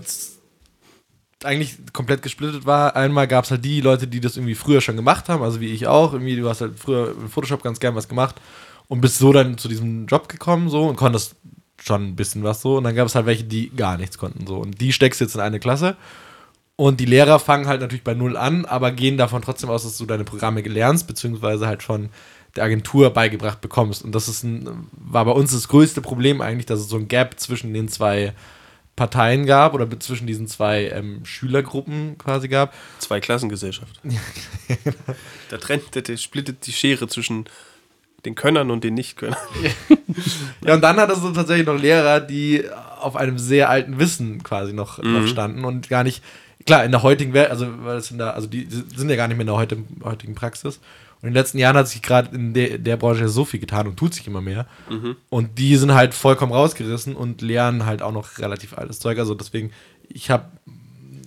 [1.44, 2.96] eigentlich komplett gesplittet war.
[2.96, 5.72] Einmal gab es halt die Leute, die das irgendwie früher schon gemacht haben, also wie
[5.72, 6.12] ich auch.
[6.12, 8.36] Irgendwie, du hast halt früher in Photoshop ganz gern was gemacht
[8.88, 11.34] und bist so dann zu diesem Job gekommen so und konntest
[11.82, 12.76] schon ein bisschen was so.
[12.76, 14.56] Und dann gab es halt welche, die gar nichts konnten so.
[14.56, 15.96] Und die steckst jetzt in eine Klasse.
[16.76, 19.98] Und die Lehrer fangen halt natürlich bei Null an, aber gehen davon trotzdem aus, dass
[19.98, 22.08] du deine Programme gelernst, beziehungsweise halt von
[22.56, 24.04] der Agentur beigebracht bekommst.
[24.04, 27.08] Und das ist ein, war bei uns das größte Problem eigentlich, dass es so ein
[27.08, 28.34] Gap zwischen den zwei
[28.96, 32.74] Parteien gab oder zwischen diesen zwei ähm, Schülergruppen quasi gab.
[32.98, 34.00] Zwei Klassengesellschaft.
[35.50, 37.46] da trennt, der, der splittet die Schere zwischen
[38.24, 39.36] den Könnern und den Nicht-Könnern.
[40.64, 42.64] Ja, und dann hat es so tatsächlich noch Lehrer, die
[43.00, 46.22] auf einem sehr alten Wissen quasi noch, noch standen und gar nicht,
[46.66, 49.26] klar, in der heutigen Welt, also, weil es in der, also die sind ja gar
[49.28, 50.78] nicht mehr in der heutigen, heutigen Praxis.
[51.20, 53.86] Und in den letzten Jahren hat sich gerade in der, der Branche so viel getan
[53.86, 54.66] und tut sich immer mehr.
[55.30, 59.18] Und die sind halt vollkommen rausgerissen und lernen halt auch noch relativ altes Zeug.
[59.18, 59.70] Also deswegen,
[60.08, 60.46] ich habe,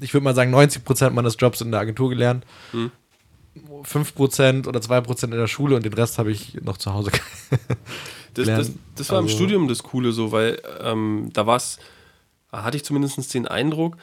[0.02, 2.46] ich würde mal sagen, 90% meines Jobs in der Agentur gelernt.
[3.84, 7.12] 5% oder 2% in der Schule und den Rest habe ich noch zu Hause.
[8.34, 11.80] Das, das, das war im Also- Studium das Coole so, weil ähm, da war es,
[12.52, 13.96] hatte ich zumindest den Eindruck,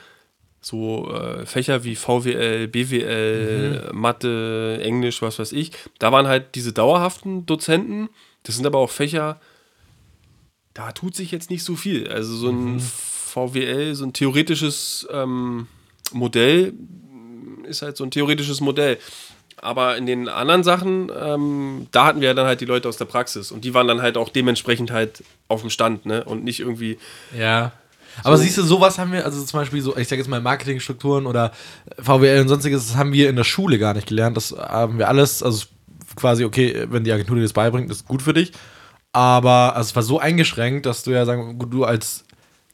[0.62, 4.00] so äh, Fächer wie VWL, BWL, Mhm.
[4.00, 8.08] Mathe, Englisch, was weiß ich, da waren halt diese dauerhaften Dozenten,
[8.44, 9.38] das sind aber auch Fächer,
[10.72, 12.08] da tut sich jetzt nicht so viel.
[12.08, 12.76] Also so Mhm.
[12.76, 15.66] ein VWL, so ein theoretisches ähm,
[16.14, 16.72] Modell
[17.68, 18.98] ist halt so ein theoretisches Modell.
[19.60, 22.96] Aber in den anderen Sachen, ähm, da hatten wir ja dann halt die Leute aus
[22.96, 26.24] der Praxis und die waren dann halt auch dementsprechend halt auf dem Stand, ne?
[26.24, 26.98] Und nicht irgendwie,
[27.36, 27.72] Ja.
[28.24, 31.26] Aber siehst du, sowas haben wir, also zum Beispiel so, ich sag jetzt mal Marketingstrukturen
[31.26, 31.52] oder
[31.98, 34.36] VWL und sonstiges, das haben wir in der Schule gar nicht gelernt.
[34.36, 35.64] Das haben wir alles, also
[36.16, 38.52] quasi, okay, wenn die Agentur dir das beibringt, ist gut für dich.
[39.12, 42.24] Aber also es war so eingeschränkt, dass du ja sagen, gut, du als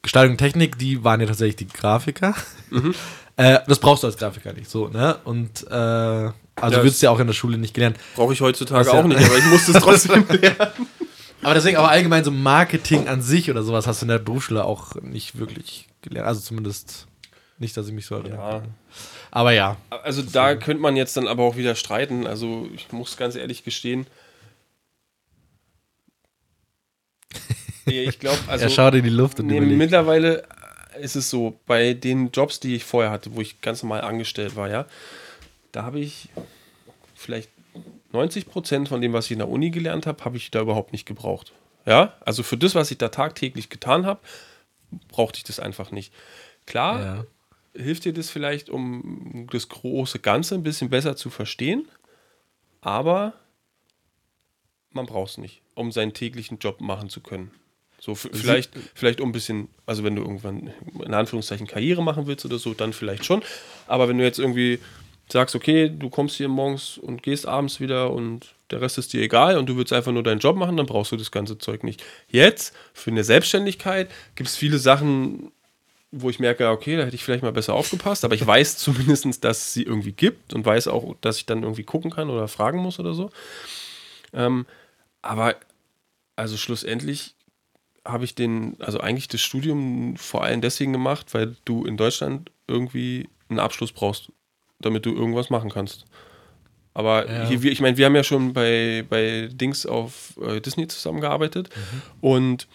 [0.03, 2.35] Gestaltung und Technik, die waren ja tatsächlich die Grafiker.
[3.37, 5.19] äh, das brauchst du als Grafiker nicht so, ne?
[5.25, 7.97] Und äh, also Ja, würdest du ja auch in der Schule nicht gelernt.
[8.17, 10.73] brauche ich heutzutage ja- auch nicht, aber ich musste es trotzdem lernen.
[11.43, 14.65] Aber deswegen, aber allgemein so Marketing an sich oder sowas hast du in der Berufsschule
[14.65, 16.27] auch nicht wirklich gelernt.
[16.27, 17.07] Also zumindest
[17.59, 18.39] nicht, dass ich mich so erinnere.
[18.39, 18.63] Ja.
[19.31, 19.77] Aber ja.
[19.91, 22.27] Also da könnte man jetzt dann aber auch wieder streiten.
[22.27, 24.07] Also ich muss ganz ehrlich gestehen.
[27.87, 29.79] Ich glaube, also er schaut in die Luft und nee, überlegt.
[29.79, 30.43] mittlerweile
[31.01, 34.57] ist es so, bei den Jobs, die ich vorher hatte, wo ich ganz normal angestellt
[34.57, 34.85] war, ja,
[35.79, 36.29] da habe ich
[37.15, 37.53] vielleicht
[38.11, 40.91] 90 Prozent von dem, was ich in der Uni gelernt habe, habe ich da überhaupt
[40.91, 41.53] nicht gebraucht.
[41.87, 44.19] Ja, also für das, was ich da tagtäglich getan habe,
[45.07, 46.13] brauchte ich das einfach nicht.
[46.67, 47.27] Klar, Ja.
[47.81, 51.87] hilft dir das vielleicht, um das große Ganze ein bisschen besser zu verstehen,
[52.81, 53.35] aber
[54.91, 57.53] man braucht es nicht, um seinen täglichen Job machen zu können.
[58.01, 60.73] So, vielleicht, vielleicht um ein bisschen, also wenn du irgendwann
[61.05, 63.45] in Anführungszeichen Karriere machen willst oder so, dann vielleicht schon.
[63.87, 64.81] Aber wenn du jetzt irgendwie
[65.31, 69.23] sagst, okay, du kommst hier morgens und gehst abends wieder und der Rest ist dir
[69.23, 71.85] egal und du willst einfach nur deinen Job machen, dann brauchst du das ganze Zeug
[71.85, 72.03] nicht.
[72.29, 75.53] Jetzt, für eine Selbstständigkeit, gibt es viele Sachen,
[76.11, 79.45] wo ich merke, okay, da hätte ich vielleicht mal besser aufgepasst, aber ich weiß zumindest,
[79.45, 82.49] dass es sie irgendwie gibt und weiß auch, dass ich dann irgendwie gucken kann oder
[82.49, 83.31] fragen muss oder so.
[84.33, 84.67] Ähm,
[85.23, 85.57] aber
[86.37, 87.35] also schlussendlich
[88.05, 92.51] habe ich den, also eigentlich das Studium vor allem deswegen gemacht, weil du in Deutschland
[92.67, 94.31] irgendwie einen Abschluss brauchst,
[94.81, 96.05] damit du irgendwas machen kannst.
[96.95, 97.47] Aber Ja.
[97.47, 101.71] hier, ich meine, wir haben ja schon bei, bei Dings auf äh, Disney zusammengearbeitet
[102.21, 102.67] und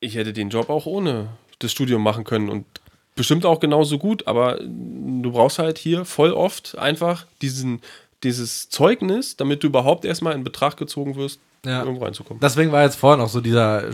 [0.00, 1.28] ich hätte den Job auch ohne
[1.58, 2.66] das Studium machen können und
[3.14, 7.80] bestimmt auch genauso gut, aber du brauchst halt hier voll oft einfach diesen,
[8.22, 11.82] dieses Zeugnis, damit du überhaupt erstmal in Betracht gezogen wirst, Ja.
[11.82, 12.40] irgendwo reinzukommen.
[12.42, 13.84] Deswegen war jetzt vorhin auch so dieser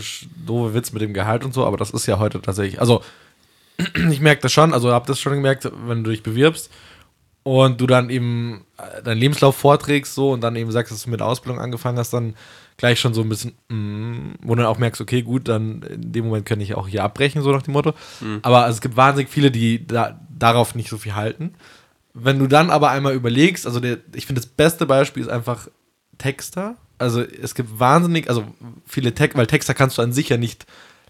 [0.45, 2.81] doofe Witz mit dem Gehalt und so, aber das ist ja heute tatsächlich.
[2.81, 3.03] Also,
[4.11, 6.69] ich merke das schon, also hab das schon gemerkt, wenn du dich bewirbst
[7.43, 11.11] und du dann eben äh, deinen Lebenslauf vorträgst so und dann eben sagst, dass du
[11.11, 12.35] mit der Ausbildung angefangen hast, dann
[12.77, 16.13] gleich schon so ein bisschen, mm, wo du dann auch merkst, okay, gut, dann in
[16.13, 17.95] dem Moment kann ich auch hier abbrechen, so nach dem Motto.
[18.43, 21.55] Aber es gibt wahnsinnig viele, die da, darauf nicht so viel halten.
[22.15, 25.69] Wenn du dann aber einmal überlegst, also der, ich finde das beste Beispiel ist einfach
[26.19, 26.77] Texter.
[26.99, 28.45] Also es gibt wahnsinnig, also
[28.87, 30.67] viele Text, weil Texter kannst du an sich ja nicht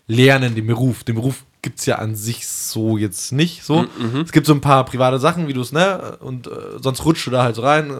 [0.07, 1.05] lernen, den Beruf.
[1.05, 3.87] Den Beruf gibt es ja an sich so jetzt nicht so.
[4.25, 6.17] Es gibt so ein paar private Sachen, wie du es, ne?
[6.21, 7.91] Und äh, sonst rutscht du da halt so rein.
[7.91, 7.95] äh,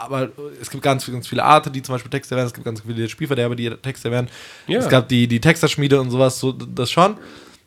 [0.00, 0.28] Aber
[0.60, 2.46] es gibt ganz, ganz viele Arten, die zum Beispiel Texter werden.
[2.46, 4.28] Es gibt ganz viele Spielverderber, die Texter werden.
[4.68, 4.78] Ja.
[4.78, 7.16] Es gab die, die Texterschmiede und sowas, so das schon.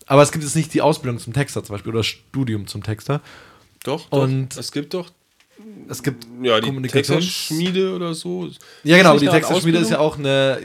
[0.07, 3.21] Aber es gibt jetzt nicht die Ausbildung zum Texter zum Beispiel oder Studium zum Texter.
[3.83, 4.59] Doch, Und- doch.
[4.59, 5.09] es gibt doch
[5.89, 8.49] es gibt Ja, die Texas-Schmiede oder so.
[8.83, 10.57] Ja, genau, die Texas-Schmiede ist ja auch eine.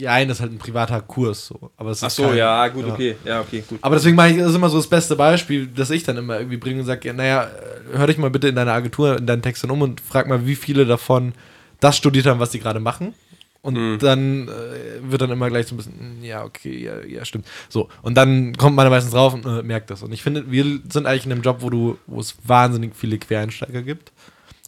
[0.00, 1.46] Ja, das ist halt ein privater Kurs.
[1.46, 1.70] So.
[1.76, 3.16] Aber es ist Ach so, kein- ja, gut, okay.
[3.24, 3.78] Ja, okay, gut.
[3.82, 6.38] Aber deswegen mache ich das ist immer so das beste Beispiel, das ich dann immer
[6.38, 7.48] irgendwie bringe und sage: ja, Naja,
[7.92, 10.56] hör dich mal bitte in deiner Agentur, in deinen Texten um und frag mal, wie
[10.56, 11.32] viele davon
[11.80, 13.14] das studiert haben, was die gerade machen.
[13.62, 13.98] Und Mhm.
[13.98, 17.46] dann äh, wird dann immer gleich so ein bisschen, "Hm, ja, okay, ja, ja, stimmt.
[17.68, 20.02] So, und dann kommt man meistens drauf und äh, merkt das.
[20.02, 23.18] Und ich finde, wir sind eigentlich in einem Job, wo du, wo es wahnsinnig viele
[23.18, 24.12] Quereinsteiger gibt.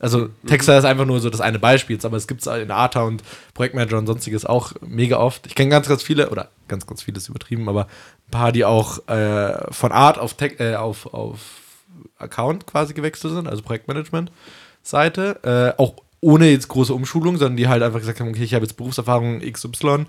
[0.03, 3.03] Also Texter ist einfach nur so das eine Beispiel, aber es gibt es in Arta
[3.03, 3.23] und
[3.55, 5.47] Projektmanager und sonstiges auch mega oft.
[5.47, 8.65] Ich kenne ganz, ganz viele, oder ganz, ganz viele ist übertrieben, aber ein paar, die
[8.65, 11.39] auch äh, von Art auf, Tech, äh, auf, auf
[12.19, 15.75] Account quasi gewechselt sind, also Projektmanagement-Seite.
[15.79, 18.65] Äh, auch ohne jetzt große Umschulung, sondern die halt einfach gesagt haben, okay, ich habe
[18.65, 20.07] jetzt Berufserfahrung XY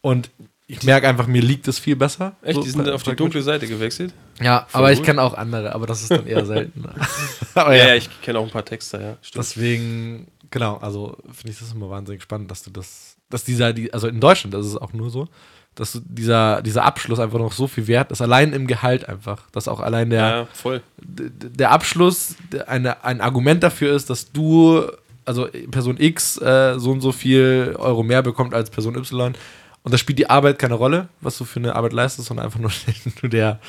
[0.00, 0.30] und
[0.66, 2.36] ich merke einfach, mir liegt es viel besser.
[2.40, 4.14] Echt, So, die sind auf die dunkle Seite gewechselt?
[4.40, 5.06] Ja, Voll aber ich gut.
[5.06, 6.84] kenne auch andere, aber das ist dann eher selten.
[7.54, 9.16] aber Ja, ja, ich kenne auch ein paar Texter, ja.
[9.22, 9.44] Stimmt.
[9.44, 13.92] deswegen, genau, also finde ich das immer wahnsinnig spannend, dass du das, dass dieser, die,
[13.92, 15.28] also in Deutschland ist es auch nur so,
[15.74, 19.68] dass dieser, dieser Abschluss einfach noch so viel wert ist, allein im Gehalt einfach, dass
[19.68, 22.34] auch allein der, ja, der Abschluss
[22.66, 24.84] eine, ein Argument dafür ist, dass du,
[25.26, 29.34] also Person X, äh, so und so viel Euro mehr bekommt als Person Y.
[29.82, 32.58] Und da spielt die Arbeit keine Rolle, was du für eine Arbeit leistest, sondern einfach
[32.58, 32.72] nur,
[33.22, 33.60] nur der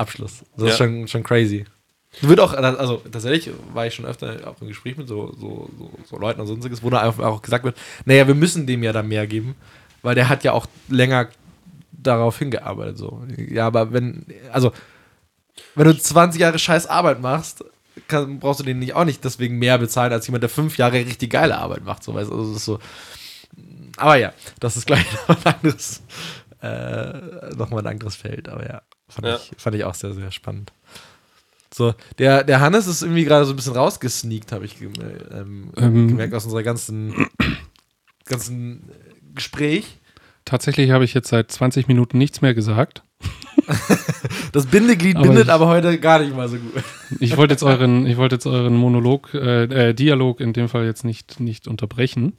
[0.00, 0.44] Abschluss.
[0.56, 0.76] Das ist Ja.
[0.76, 1.64] schon, schon crazy.
[2.22, 5.90] Wird auch, also tatsächlich war ich schon öfter auch im Gespräch mit so, so, so,
[6.08, 8.92] so Leuten und sonstiges, wo da einfach auch gesagt wird, naja, wir müssen dem ja
[8.92, 9.54] da mehr geben,
[10.02, 11.28] weil der hat ja auch länger
[11.92, 12.98] darauf hingearbeitet.
[12.98, 13.22] So.
[13.36, 14.72] Ja, aber wenn, also
[15.76, 17.64] wenn du 20 Jahre scheiß Arbeit machst,
[18.08, 20.94] kann, brauchst du den nicht auch nicht deswegen mehr bezahlen als jemand, der fünf Jahre
[20.94, 22.02] richtig geile Arbeit macht.
[22.02, 22.78] So, weißt, also das ist so.
[23.98, 26.02] Aber ja, das ist gleich noch ein anderes,
[26.62, 28.48] äh, noch mal ein anderes Feld.
[28.48, 29.36] Aber ja, fand, Ja.
[29.36, 30.72] Ich, fand ich auch sehr, sehr spannend.
[31.72, 36.08] So, der, der Hannes ist irgendwie gerade so ein bisschen rausgesneakt, habe ich ähm, Ähm.
[36.08, 37.14] gemerkt aus unserer ganzen,
[38.24, 39.98] ganzen äh, Gespräch.
[40.44, 43.02] Tatsächlich habe ich jetzt seit 20 Minuten nichts mehr gesagt.
[44.52, 46.82] Das Bindeglied Aber bindet ich- aber heute gar nicht mal so gut.
[47.20, 50.86] Ich wollte jetzt euren, ich wollte jetzt euren Monolog, äh, äh, Dialog in dem Fall
[50.86, 52.32] jetzt nicht, nicht unterbrechen.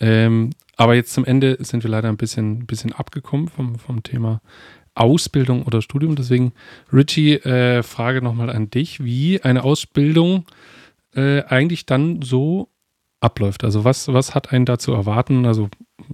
[0.00, 4.40] Ähm, aber jetzt zum Ende sind wir leider ein bisschen, bisschen abgekommen vom, vom Thema
[4.94, 6.16] Ausbildung oder Studium.
[6.16, 6.52] Deswegen,
[6.92, 10.46] Richie, äh, Frage nochmal an dich, wie eine Ausbildung
[11.14, 12.68] äh, eigentlich dann so
[13.20, 13.64] abläuft.
[13.64, 15.46] Also was, was hat einen da zu erwarten?
[15.46, 15.68] Also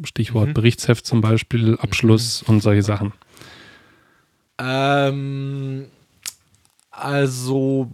[0.04, 0.54] Stichwort Mhm.
[0.54, 3.12] Berichtsheft zum Beispiel, Abschluss und solche Sachen.
[4.58, 5.86] Ähm,
[6.90, 7.88] also,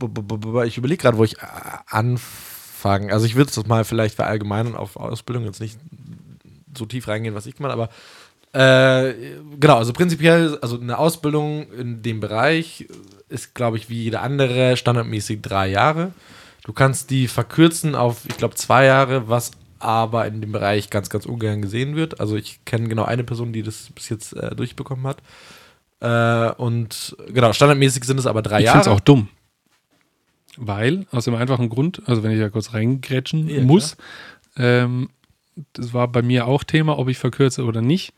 [0.65, 1.47] ich überlege gerade, wo ich äh,
[1.89, 3.13] anfange.
[3.13, 5.79] Also, ich würde es mal vielleicht verallgemeinern auf Ausbildung, jetzt nicht
[6.77, 7.89] so tief reingehen, was ich meine, aber
[8.57, 9.15] äh,
[9.61, 12.87] genau, also prinzipiell, also eine Ausbildung in dem Bereich
[13.29, 16.13] ist, glaube ich, wie jede andere standardmäßig drei Jahre.
[16.65, 21.11] Du kannst die verkürzen auf, ich glaube, zwei Jahre, was aber in dem Bereich ganz,
[21.11, 22.19] ganz ungern gesehen wird.
[22.19, 25.19] Also ich kenne genau eine Person, die das bis jetzt äh, durchbekommen hat.
[26.01, 28.97] Äh, und genau, standardmäßig sind es aber drei Ich finde es Jahre.
[28.97, 29.29] auch dumm.
[30.57, 33.99] Weil, aus dem einfachen Grund, also wenn ich ja kurz reingrätschen Ja, muss,
[34.57, 35.11] ähm,
[35.75, 38.15] das war bei mir auch Thema, ob ich verkürze oder nicht.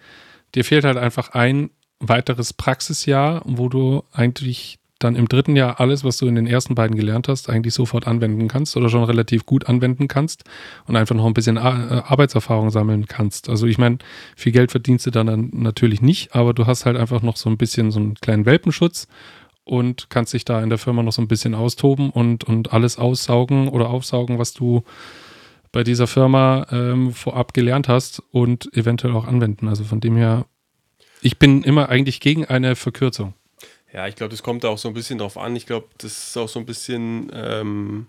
[0.55, 6.03] Dir fehlt halt einfach ein weiteres Praxisjahr, wo du eigentlich dann im dritten Jahr alles,
[6.03, 9.47] was du in den ersten beiden gelernt hast, eigentlich sofort anwenden kannst oder schon relativ
[9.47, 10.45] gut anwenden kannst
[10.87, 13.49] und einfach noch ein bisschen äh, Arbeitserfahrung sammeln kannst.
[13.49, 13.99] Also ich meine,
[14.37, 17.49] viel Geld verdienst du dann, dann natürlich nicht, aber du hast halt einfach noch so
[17.49, 19.07] ein bisschen so einen kleinen Welpenschutz
[19.63, 22.99] und kannst dich da in der Firma noch so ein bisschen austoben und, und alles
[22.99, 24.83] aussaugen oder aufsaugen, was du
[25.73, 29.69] bei dieser Firma ähm, vorab gelernt hast und eventuell auch anwenden.
[29.69, 30.47] Also von dem her,
[31.21, 33.35] ich bin immer eigentlich gegen eine Verkürzung.
[33.93, 35.57] Ja, ich glaube, das kommt da auch so ein bisschen drauf an.
[35.57, 38.07] Ich glaube, das ist auch so ein bisschen ähm,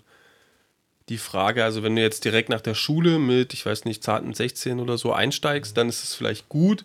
[1.09, 4.33] die Frage, also wenn du jetzt direkt nach der Schule mit, ich weiß nicht, zarten
[4.33, 6.83] 16 oder so einsteigst, dann ist es vielleicht gut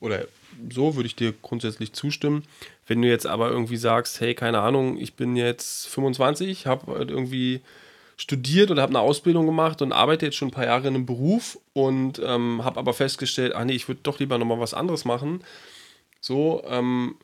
[0.00, 0.26] oder
[0.70, 2.44] so würde ich dir grundsätzlich zustimmen.
[2.86, 7.62] Wenn du jetzt aber irgendwie sagst, hey, keine Ahnung, ich bin jetzt 25, habe irgendwie
[8.16, 11.06] studiert oder habe eine Ausbildung gemacht und arbeite jetzt schon ein paar Jahre in einem
[11.06, 15.04] Beruf und ähm, habe aber festgestellt, ah nee, ich würde doch lieber nochmal was anderes
[15.04, 15.42] machen.
[16.20, 17.16] So, ähm,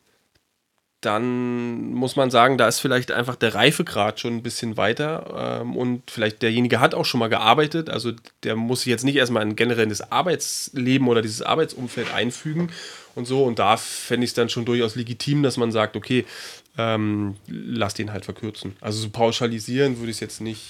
[1.01, 5.75] dann muss man sagen, da ist vielleicht einfach der Reifegrad schon ein bisschen weiter ähm,
[5.75, 9.43] und vielleicht derjenige hat auch schon mal gearbeitet, also der muss sich jetzt nicht erstmal
[9.43, 12.71] in generell das Arbeitsleben oder dieses Arbeitsumfeld einfügen
[13.15, 16.27] und so und da fände ich es dann schon durchaus legitim, dass man sagt, okay,
[16.81, 18.77] ähm, lass den halt verkürzen.
[18.81, 20.63] Also so pauschalisieren würde ich es jetzt nicht.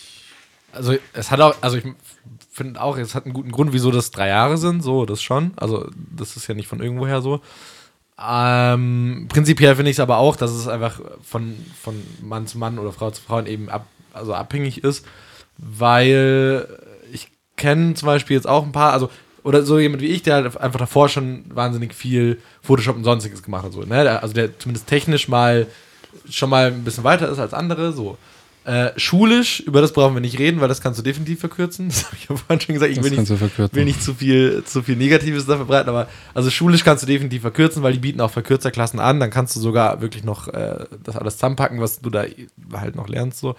[0.73, 1.85] Also es hat auch, also ich
[2.51, 5.53] finde auch, es hat einen guten Grund, wieso das drei Jahre sind, so, das schon.
[5.57, 7.41] Also das ist ja nicht von irgendwoher so.
[8.23, 12.79] Ähm, prinzipiell finde ich es aber auch, dass es einfach von, von Mann zu Mann
[12.79, 15.07] oder Frau zu Frau eben ab, also abhängig ist.
[15.59, 16.67] weil
[17.13, 19.11] ich kenne zum Beispiel jetzt auch ein paar, also
[19.43, 23.43] oder so jemand wie ich, der halt einfach davor schon wahnsinnig viel Photoshop und sonstiges
[23.43, 23.73] gemacht hat.
[23.73, 24.21] So, ne?
[24.21, 25.67] Also der zumindest technisch mal
[26.29, 27.93] schon mal ein bisschen weiter ist als andere.
[27.93, 28.19] So.
[28.65, 31.89] Äh, schulisch, über das brauchen wir nicht reden, weil das kannst du definitiv verkürzen.
[31.89, 32.93] Das habe ich ja vorhin schon gesagt.
[32.93, 36.85] Ich will nicht, will nicht zu viel, zu viel Negatives da verbreiten, aber also schulisch
[36.85, 39.19] kannst du definitiv verkürzen, weil die bieten auch Verkürzerklassen an.
[39.19, 42.25] Dann kannst du sogar wirklich noch äh, das alles zusammenpacken, was du da
[42.75, 43.41] halt noch lernst.
[43.41, 43.57] So.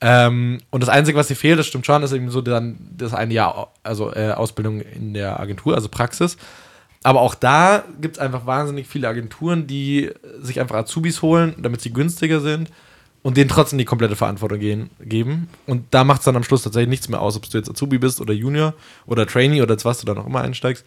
[0.00, 3.12] Ähm, und das Einzige, was dir fehlt, das stimmt schon, ist eben so dann das
[3.12, 6.36] eine Jahr, also äh, Ausbildung in der Agentur, also Praxis.
[7.02, 10.10] Aber auch da gibt es einfach wahnsinnig viele Agenturen, die
[10.40, 12.70] sich einfach Azubis holen, damit sie günstiger sind
[13.22, 15.48] und denen trotzdem die komplette Verantwortung gehen, geben.
[15.66, 17.98] Und da macht es dann am Schluss tatsächlich nichts mehr aus, ob du jetzt Azubi
[17.98, 18.74] bist oder Junior
[19.06, 20.84] oder Trainee oder jetzt was du da noch immer einsteigst.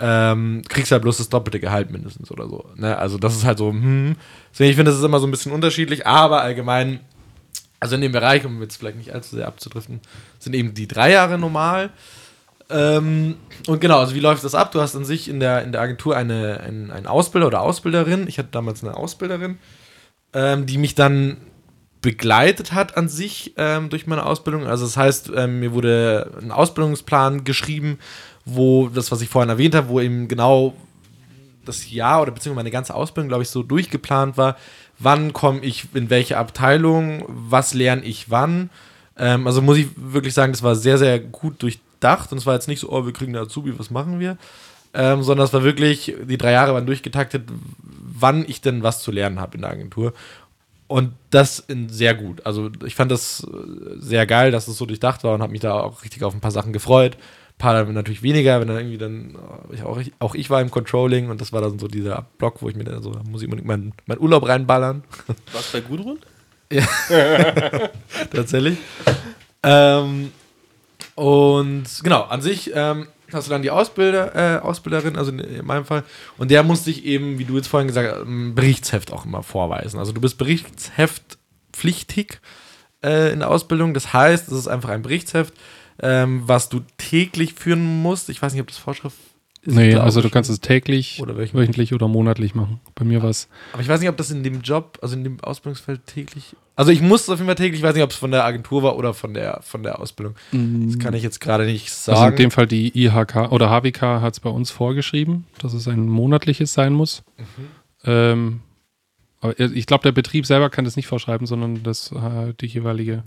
[0.00, 2.64] Ähm, kriegst halt bloß das doppelte Gehalt mindestens oder so.
[2.76, 2.96] Ne?
[2.96, 4.14] Also das ist halt so, hm.
[4.52, 7.00] Deswegen, ich finde, das ist immer so ein bisschen unterschiedlich, aber allgemein,
[7.80, 10.00] also in dem Bereich, um jetzt vielleicht nicht allzu sehr abzudriften,
[10.38, 11.90] sind eben die drei Jahre normal.
[12.70, 14.72] Ähm, und genau, also wie läuft das ab?
[14.72, 18.26] Du hast an sich in der, in der Agentur eine, einen, einen Ausbilder oder Ausbilderin.
[18.28, 19.58] Ich hatte damals eine Ausbilderin,
[20.34, 21.38] ähm, die mich dann
[22.00, 24.66] begleitet hat an sich ähm, durch meine Ausbildung.
[24.66, 27.98] Also das heißt, ähm, mir wurde ein Ausbildungsplan geschrieben,
[28.44, 30.74] wo das, was ich vorhin erwähnt habe, wo eben genau
[31.64, 34.56] das Jahr oder beziehungsweise meine ganze Ausbildung, glaube ich, so durchgeplant war,
[34.98, 38.70] wann komme ich in welche Abteilung, was lerne ich wann.
[39.16, 41.62] Ähm, also muss ich wirklich sagen, das war sehr, sehr gut
[41.98, 44.36] durchdacht und es war jetzt nicht so, oh, wir kriegen eine Azubi, was machen wir?
[44.94, 47.44] Ähm, sondern es war wirklich, die drei Jahre waren durchgetaktet,
[47.82, 50.14] wann ich denn was zu lernen habe in der Agentur.
[50.86, 52.46] Und das in sehr gut.
[52.46, 55.60] Also ich fand das äh, sehr geil, dass es so durchdacht war und habe mich
[55.60, 57.16] da auch richtig auf ein paar Sachen gefreut.
[57.16, 59.34] Ein paar dann natürlich weniger, wenn dann irgendwie dann,
[59.70, 62.24] äh, ich auch, ich, auch ich war im Controlling und das war dann so dieser
[62.38, 65.04] Block, wo ich mir dann so, da muss ich unbedingt meinen mein Urlaub reinballern.
[65.52, 66.18] Was bei Gudrun?
[68.30, 68.78] tatsächlich.
[69.62, 70.32] ähm,
[71.18, 75.66] und genau, an sich ähm, hast du dann die Ausbilder, äh, Ausbilderin, also in, in
[75.66, 76.04] meinem Fall,
[76.36, 79.42] und der muss dich eben, wie du jetzt vorhin gesagt hast, ein Berichtsheft auch immer
[79.42, 79.98] vorweisen.
[79.98, 82.38] Also du bist Berichtsheft-pflichtig
[83.02, 83.94] äh, in der Ausbildung.
[83.94, 85.54] Das heißt, es ist einfach ein Berichtsheft,
[86.00, 88.28] ähm, was du täglich führen musst.
[88.28, 89.16] Ich weiß nicht, ob das Vorschrift
[89.68, 89.74] ist.
[89.76, 90.32] Nee, also du ich.
[90.32, 91.54] kannst es täglich, Oder wöchentlich.
[91.54, 92.80] wöchentlich oder monatlich machen.
[92.94, 93.48] Bei mir war es.
[93.72, 96.56] Aber ich weiß nicht, ob das in dem Job, also in dem Ausbildungsfeld täglich.
[96.76, 98.82] Also ich musste auf jeden Fall täglich, ich weiß nicht, ob es von der Agentur
[98.84, 100.34] war oder von der, von der Ausbildung.
[100.52, 102.18] Das kann ich jetzt gerade nicht sagen.
[102.18, 105.88] Also in dem Fall die IHK oder HWK hat es bei uns vorgeschrieben, dass es
[105.88, 107.22] ein monatliches sein muss.
[107.36, 107.44] Mhm.
[108.04, 108.60] Ähm,
[109.40, 113.22] aber ich glaube, der Betrieb selber kann das nicht vorschreiben, sondern das äh, die jeweilige.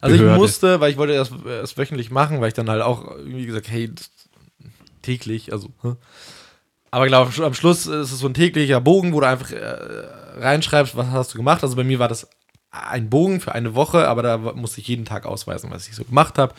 [0.00, 0.40] Also ich Behörde.
[0.40, 3.70] musste, weil ich wollte das erst wöchentlich machen, weil ich dann halt auch irgendwie gesagt,
[3.70, 4.10] hey, das-
[5.04, 5.68] täglich, also.
[6.90, 9.64] Aber glaube am Schluss ist es so ein täglicher Bogen, wo du einfach äh,
[10.38, 11.62] reinschreibst, was hast du gemacht.
[11.62, 12.28] Also bei mir war das
[12.70, 16.04] ein Bogen für eine Woche, aber da musste ich jeden Tag ausweisen, was ich so
[16.04, 16.54] gemacht habe.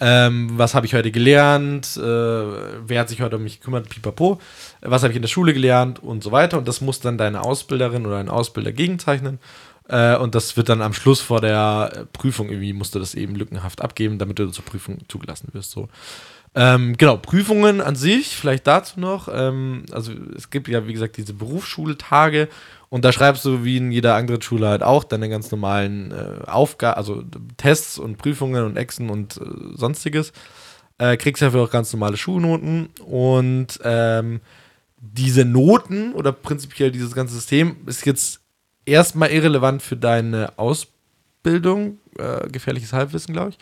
[0.00, 1.96] Ähm, was habe ich heute gelernt?
[1.96, 3.88] Äh, wer hat sich heute um mich gekümmert?
[3.88, 4.40] Pipapo.
[4.80, 6.02] Was habe ich in der Schule gelernt?
[6.02, 6.58] Und so weiter.
[6.58, 9.38] Und das muss dann deine Ausbilderin oder ein Ausbilder gegenzeichnen.
[9.88, 13.36] Äh, und das wird dann am Schluss vor der Prüfung irgendwie, musst du das eben
[13.36, 15.70] lückenhaft abgeben, damit du zur Prüfung zugelassen wirst.
[15.70, 15.88] So.
[16.54, 19.28] Ähm, genau, Prüfungen an sich, vielleicht dazu noch.
[19.32, 22.48] Ähm, also es gibt ja, wie gesagt, diese Berufsschultage
[22.90, 26.44] und da schreibst du wie in jeder anderen Schule halt auch deine ganz normalen äh,
[26.46, 27.24] Aufgaben, also
[27.56, 29.44] Tests und Prüfungen und Exen und äh,
[29.76, 30.32] sonstiges.
[30.98, 34.42] Äh, kriegst dafür auch ganz normale Schulnoten und ähm,
[34.98, 38.40] diese Noten oder prinzipiell dieses ganze System ist jetzt
[38.84, 41.98] erstmal irrelevant für deine Ausbildung.
[42.18, 43.58] Äh, gefährliches Halbwissen, glaube ich.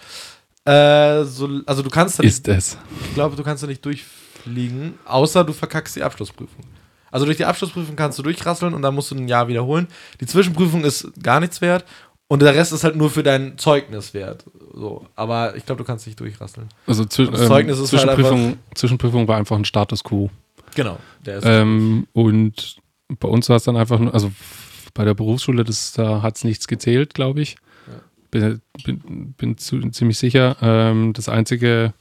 [0.70, 2.78] Äh, so, also du kannst da nicht, Ist es.
[3.04, 6.64] ich glaube, du kannst da nicht durchfliegen, außer du verkackst die Abschlussprüfung.
[7.10, 9.88] Also durch die Abschlussprüfung kannst du durchrasseln und dann musst du ein Jahr wiederholen.
[10.20, 11.84] Die Zwischenprüfung ist gar nichts wert
[12.28, 14.44] und der Rest ist halt nur für dein Zeugnis wert.
[14.72, 16.68] So, aber ich glaube, du kannst nicht durchrasseln.
[16.86, 20.30] Also zwi Zeugnis ähm, ist halt Zwischenprüfung, Zwischenprüfung war einfach ein Status quo.
[20.76, 22.76] Genau, der ist Ähm, und
[23.18, 24.30] bei uns war es dann einfach nur, also
[24.94, 27.56] bei der Berufsschule, das, da hat es nichts gezählt, glaube ich.
[28.30, 30.56] Bin, bin, bin zu, ziemlich sicher.
[30.62, 31.92] Ähm, das Einzige,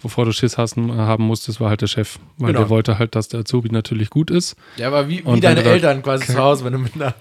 [0.00, 2.18] wovor du Schiss hassen, haben musstest, war halt der Chef.
[2.38, 2.60] Weil Genau.
[2.60, 4.56] der wollte halt, dass der Azubi natürlich gut ist.
[4.76, 7.14] Ja, aber wie, wie deine Eltern quasi zu Hause, wenn du mit einer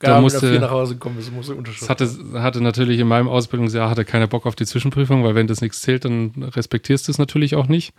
[0.00, 1.82] Da musste- nach Hause kommst, musst du Unterschrift.
[1.82, 5.46] Das hatte, hatte natürlich in meinem Ausbildungsjahr hatte keiner Bock auf die Zwischenprüfung, weil wenn
[5.48, 7.92] das nichts zählt, dann respektierst du es natürlich auch nicht.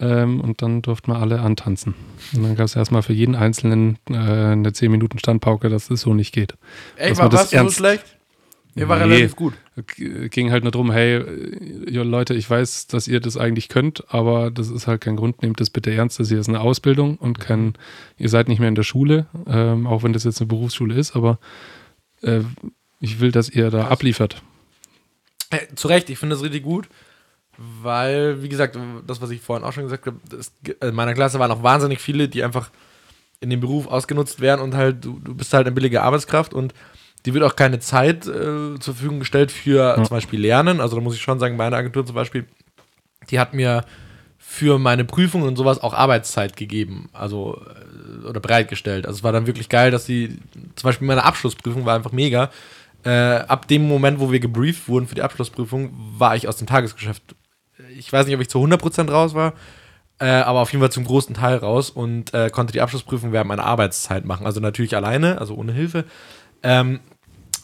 [0.00, 1.94] Ähm, und dann durften wir alle antanzen.
[2.34, 6.00] Und dann gab es erstmal für jeden Einzelnen äh, eine 10 Minuten Standpauke, dass das
[6.00, 6.54] so nicht geht.
[6.96, 8.04] Echt, war das warst so schlecht?
[8.76, 9.14] Ihr war Nee.
[9.14, 9.54] relativ gut.
[9.96, 14.50] Ging halt nur darum, hey, äh, Leute, ich weiß, dass ihr das eigentlich könnt, aber
[14.50, 17.40] das ist halt kein Grund, nehmt das bitte ernst, das hier ist eine Ausbildung und
[17.40, 17.74] kein,
[18.16, 21.16] ihr seid nicht mehr in der Schule, ähm, auch wenn das jetzt eine Berufsschule ist,
[21.16, 21.38] aber
[22.22, 22.40] äh,
[23.00, 24.42] ich will, dass ihr da abliefert.
[25.50, 26.88] Äh, zu Recht, ich finde das richtig gut,
[27.58, 31.38] weil, wie gesagt, das, was ich vorhin auch schon gesagt habe, es, in meiner Klasse
[31.38, 32.70] waren auch wahnsinnig viele, die einfach
[33.40, 36.72] in dem Beruf ausgenutzt werden und halt, du, du bist halt eine billige Arbeitskraft und
[37.26, 39.94] die wird auch keine Zeit äh, zur Verfügung gestellt für ja.
[39.96, 40.80] zum Beispiel Lernen.
[40.80, 42.46] Also da muss ich schon sagen, meine Agentur zum Beispiel,
[43.30, 43.84] die hat mir
[44.38, 49.06] für meine Prüfungen und sowas auch Arbeitszeit gegeben, also äh, oder bereitgestellt.
[49.06, 50.38] Also es war dann wirklich geil, dass sie,
[50.74, 52.50] zum Beispiel meine Abschlussprüfung war einfach mega.
[53.04, 56.66] Äh, ab dem Moment, wo wir gebrieft wurden für die Abschlussprüfung, war ich aus dem
[56.66, 57.22] Tagesgeschäft.
[57.96, 59.54] Ich weiß nicht, ob ich zu 100% raus war,
[60.18, 63.48] äh, aber auf jeden Fall zum großen Teil raus und äh, konnte die Abschlussprüfung während
[63.48, 64.46] meiner Arbeitszeit machen.
[64.46, 66.04] Also natürlich alleine, also ohne Hilfe.
[66.62, 67.00] Ähm,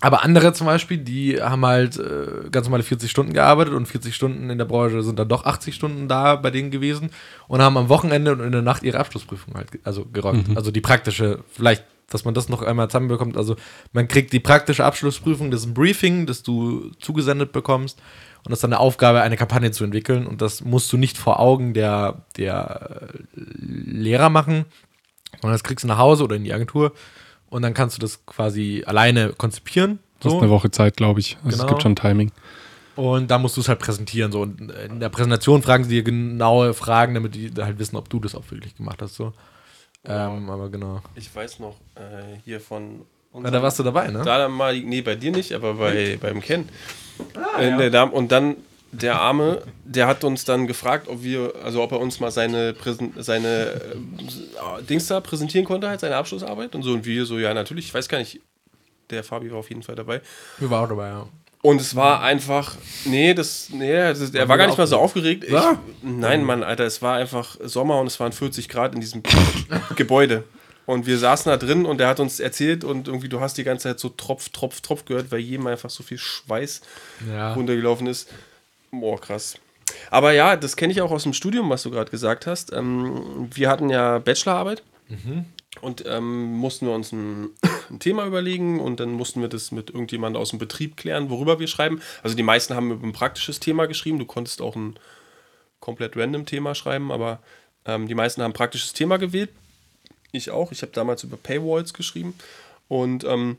[0.01, 4.15] aber andere zum Beispiel, die haben halt äh, ganz normale 40 Stunden gearbeitet und 40
[4.15, 7.11] Stunden in der Branche sind dann doch 80 Stunden da bei denen gewesen
[7.49, 10.49] und haben am Wochenende und in der Nacht ihre Abschlussprüfung halt also gerockt.
[10.49, 10.57] Mhm.
[10.57, 13.37] Also die praktische, vielleicht, dass man das noch einmal zusammenbekommt.
[13.37, 13.57] Also
[13.93, 17.99] man kriegt die praktische Abschlussprüfung, das ist ein Briefing, das du zugesendet bekommst
[18.45, 21.17] und das ist dann eine Aufgabe, eine Kampagne zu entwickeln und das musst du nicht
[21.17, 24.67] vor Augen der, der Lehrer machen,
[25.41, 26.93] sondern das kriegst du nach Hause oder in die Agentur
[27.51, 29.99] und dann kannst du das quasi alleine konzipieren.
[30.23, 30.29] So.
[30.29, 31.37] Das ist eine Woche Zeit, glaube ich.
[31.45, 31.65] Also genau.
[31.65, 32.33] Es gibt schon Timing.
[32.97, 34.33] Und da musst du es halt präsentieren.
[34.33, 34.41] So.
[34.41, 38.21] Und in der Präsentation fragen sie dir genaue Fragen, damit die halt wissen, ob du
[38.21, 39.15] das auch wirklich gemacht hast.
[39.15, 39.33] So.
[40.05, 41.03] Ähm, aber genau.
[41.15, 43.03] Ich weiß noch, äh, hier von.
[43.35, 44.23] Ja, da warst du dabei, ne?
[44.25, 46.67] Da mal, nee, bei dir nicht, aber bei, beim Ken.
[47.35, 48.03] Ah, äh, ja.
[48.05, 48.57] Und dann
[49.03, 52.73] der Arme, der hat uns dann gefragt, ob wir, also ob er uns mal seine,
[52.73, 56.93] Präsen, seine äh, Dings da präsentieren konnte, halt seine Abschlussarbeit und so.
[56.93, 58.41] Und wir so, ja, natürlich, ich weiß gar nicht,
[59.11, 60.21] der Fabi war auf jeden Fall dabei.
[60.59, 61.29] Wir waren auch dabei, ja.
[61.63, 62.77] Und es war einfach,
[63.07, 65.45] nee, das, nee, das, er war gar nicht mal so aufgeregt.
[65.45, 65.55] Ich,
[66.03, 69.23] nein, Mann, Alter, es war einfach Sommer und es waren 40 Grad in diesem
[69.97, 70.45] Gebäude.
[70.87, 73.65] Und wir saßen da drin und er hat uns erzählt und irgendwie, du hast die
[73.65, 76.83] ganze Zeit so Tropf, Tropf, Tropf gehört, weil jedem einfach so viel Schweiß
[77.29, 77.55] ja.
[77.55, 78.33] runtergelaufen ist.
[78.91, 79.59] Boah, krass.
[80.11, 82.73] Aber ja, das kenne ich auch aus dem Studium, was du gerade gesagt hast.
[82.73, 85.47] Ähm, wir hatten ja Bachelorarbeit mhm.
[85.81, 87.51] und ähm, mussten wir uns ein,
[87.91, 91.61] ein, Thema überlegen und dann mussten wir das mit irgendjemandem aus dem Betrieb klären, worüber
[91.61, 92.01] wir schreiben.
[92.23, 94.19] Also die meisten haben über ein praktisches Thema geschrieben.
[94.19, 94.99] Du konntest auch ein
[95.81, 97.41] komplett random Thema schreiben, aber
[97.85, 99.51] ähm, die meisten haben ein praktisches Thema gewählt.
[100.33, 100.73] Ich auch.
[100.73, 102.35] Ich habe damals über Paywalls geschrieben
[102.89, 103.59] und ähm,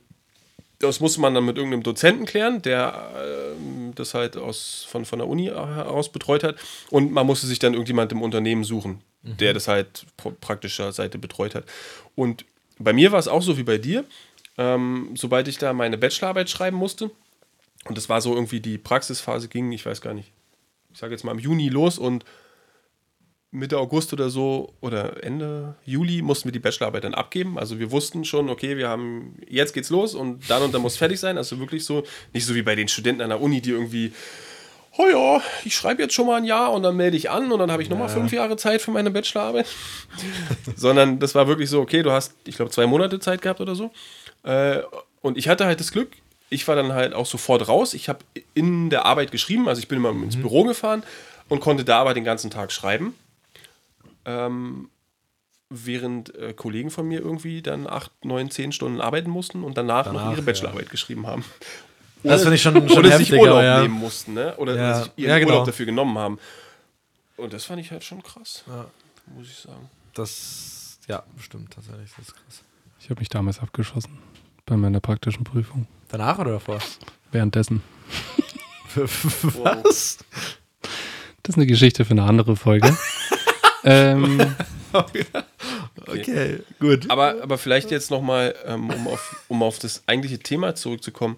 [0.80, 5.20] das musste man dann mit irgendeinem Dozenten klären, der äh, das halt aus, von, von
[5.20, 6.58] der Uni heraus betreut hat.
[6.90, 9.38] Und man musste sich dann irgendjemand im Unternehmen suchen, mhm.
[9.38, 10.06] der das halt
[10.42, 11.66] praktischer Seite betreut hat.
[12.16, 12.46] Und
[12.78, 14.06] bei mir war es auch so wie bei dir.
[14.60, 17.12] Ähm, sobald ich da meine Bachelorarbeit schreiben musste,
[17.86, 20.32] und das war so irgendwie die Praxisphase ging, ich weiß gar nicht,
[20.92, 22.26] ich sage jetzt mal im Juni los und
[23.52, 27.58] Mitte August oder so oder Ende Juli mussten wir die Bachelorarbeit dann abgeben.
[27.58, 30.98] Also wir wussten schon, okay, wir haben, jetzt geht's los und dann und dann muss
[30.98, 31.38] fertig sein.
[31.38, 34.12] Also wirklich so, nicht so wie bei den Studenten an der Uni, die irgendwie,
[34.98, 37.60] oh ja, ich schreibe jetzt schon mal ein Jahr und dann melde ich an und
[37.60, 38.14] dann habe ich nochmal ja.
[38.14, 39.68] fünf Jahre Zeit für meine Bachelorarbeit.
[40.76, 43.76] Sondern das war wirklich so, okay, du hast, ich glaube, zwei Monate Zeit gehabt oder
[43.76, 43.92] so.
[44.44, 44.82] Äh,
[45.22, 46.10] und ich hatte halt das Glück,
[46.50, 47.94] ich war dann halt auch sofort raus.
[47.94, 48.20] Ich habe
[48.54, 50.24] in der Arbeit geschrieben, also ich bin immer mhm.
[50.24, 51.04] ins Büro gefahren
[51.50, 53.16] und konnte da aber den ganzen Tag schreiben.
[54.28, 54.90] Ähm,
[55.70, 60.06] während äh, Kollegen von mir irgendwie dann acht, neun, zehn Stunden arbeiten mussten und danach,
[60.06, 60.92] danach noch ihre Bachelorarbeit ja.
[60.92, 61.44] geschrieben haben.
[62.24, 63.82] Oder, das finde ich schon, schon Oder sich Urlaub ja.
[63.82, 64.56] nehmen mussten, ne?
[64.58, 65.04] Oder ja.
[65.04, 65.52] sich ihren genau.
[65.54, 66.40] Urlaub dafür genommen haben.
[67.38, 68.64] Und das fand ich halt schon krass.
[69.36, 69.90] Muss ich sagen.
[70.14, 72.12] Das, ja, bestimmt tatsächlich.
[72.18, 72.64] Das ist krass.
[73.00, 74.18] Ich habe mich damals abgeschossen
[74.66, 75.88] bei meiner praktischen Prüfung.
[76.10, 76.80] Danach oder davor?
[77.32, 77.84] Währenddessen.
[78.96, 80.18] Was?
[81.44, 82.96] Das ist eine Geschichte für eine andere Folge.
[83.84, 84.56] ähm,
[84.94, 85.26] okay.
[86.08, 86.60] okay.
[86.80, 87.10] gut.
[87.10, 91.38] Aber, aber vielleicht jetzt nochmal, ähm, um, auf, um auf das eigentliche Thema zurückzukommen.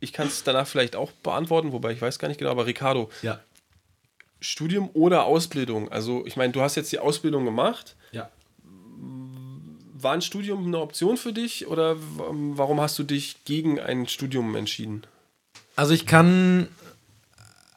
[0.00, 3.10] Ich kann es danach vielleicht auch beantworten, wobei ich weiß gar nicht genau, aber Ricardo.
[3.22, 3.40] Ja.
[4.40, 5.90] Studium oder Ausbildung?
[5.90, 7.96] Also, ich meine, du hast jetzt die Ausbildung gemacht.
[8.12, 8.28] Ja.
[9.94, 14.54] War ein Studium eine Option für dich oder warum hast du dich gegen ein Studium
[14.54, 15.06] entschieden?
[15.76, 16.68] Also, ich kann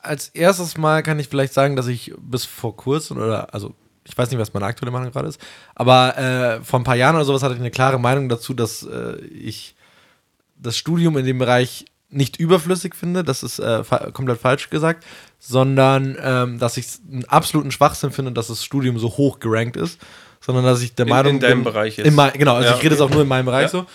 [0.01, 3.73] als erstes Mal kann ich vielleicht sagen, dass ich bis vor kurzem oder also
[4.03, 5.39] ich weiß nicht, was meine aktuelle Meinung gerade ist,
[5.75, 8.83] aber äh, vor ein paar Jahren oder sowas hatte ich eine klare Meinung dazu, dass
[8.83, 9.75] äh, ich
[10.55, 15.05] das Studium in dem Bereich nicht überflüssig finde, das ist äh, fa komplett falsch gesagt,
[15.39, 19.99] sondern ähm, dass ich einen absoluten Schwachsinn finde, dass das Studium so hoch gerankt ist,
[20.39, 21.99] sondern dass ich der in, Meinung in deinem bin, Bereich.
[21.99, 22.95] In mein, genau, also ja, ich rede okay.
[22.95, 23.69] jetzt auch nur in meinem Bereich ja.
[23.69, 23.85] so.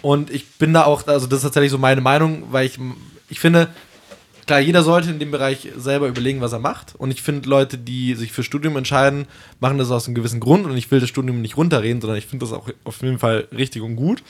[0.00, 2.78] Und ich bin da auch, also das ist tatsächlich so meine Meinung, weil ich,
[3.28, 3.68] ich finde,
[4.46, 6.94] klar, jeder sollte in dem Bereich selber überlegen, was er macht.
[6.96, 9.26] Und ich finde, Leute, die sich für Studium entscheiden,
[9.60, 10.66] machen das aus einem gewissen Grund.
[10.66, 13.48] Und ich will das Studium nicht runterreden, sondern ich finde das auch auf jeden Fall
[13.56, 14.22] richtig und gut.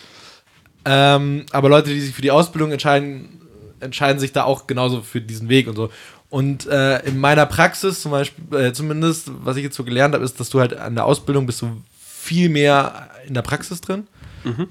[0.84, 3.40] Ähm, aber Leute, die sich für die Ausbildung entscheiden,
[3.80, 5.90] entscheiden sich da auch genauso für diesen Weg und so.
[6.28, 10.24] Und äh, in meiner Praxis zum Beispiel, äh, zumindest, was ich jetzt so gelernt habe,
[10.24, 14.06] ist, dass du halt an der Ausbildung bist du viel mehr in der Praxis drin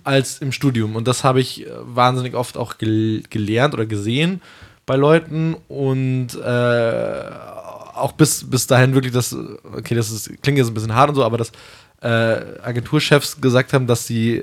[0.03, 0.95] als im Studium.
[0.95, 4.41] Und das habe ich äh, wahnsinnig oft auch gel gelernt oder gesehen
[4.85, 7.23] bei Leuten und äh,
[7.93, 9.35] auch bis, bis dahin wirklich das,
[9.73, 11.51] okay, das ist, klingt jetzt ein bisschen hart und so, aber dass
[12.01, 12.07] äh,
[12.63, 14.41] Agenturchefs gesagt haben, dass die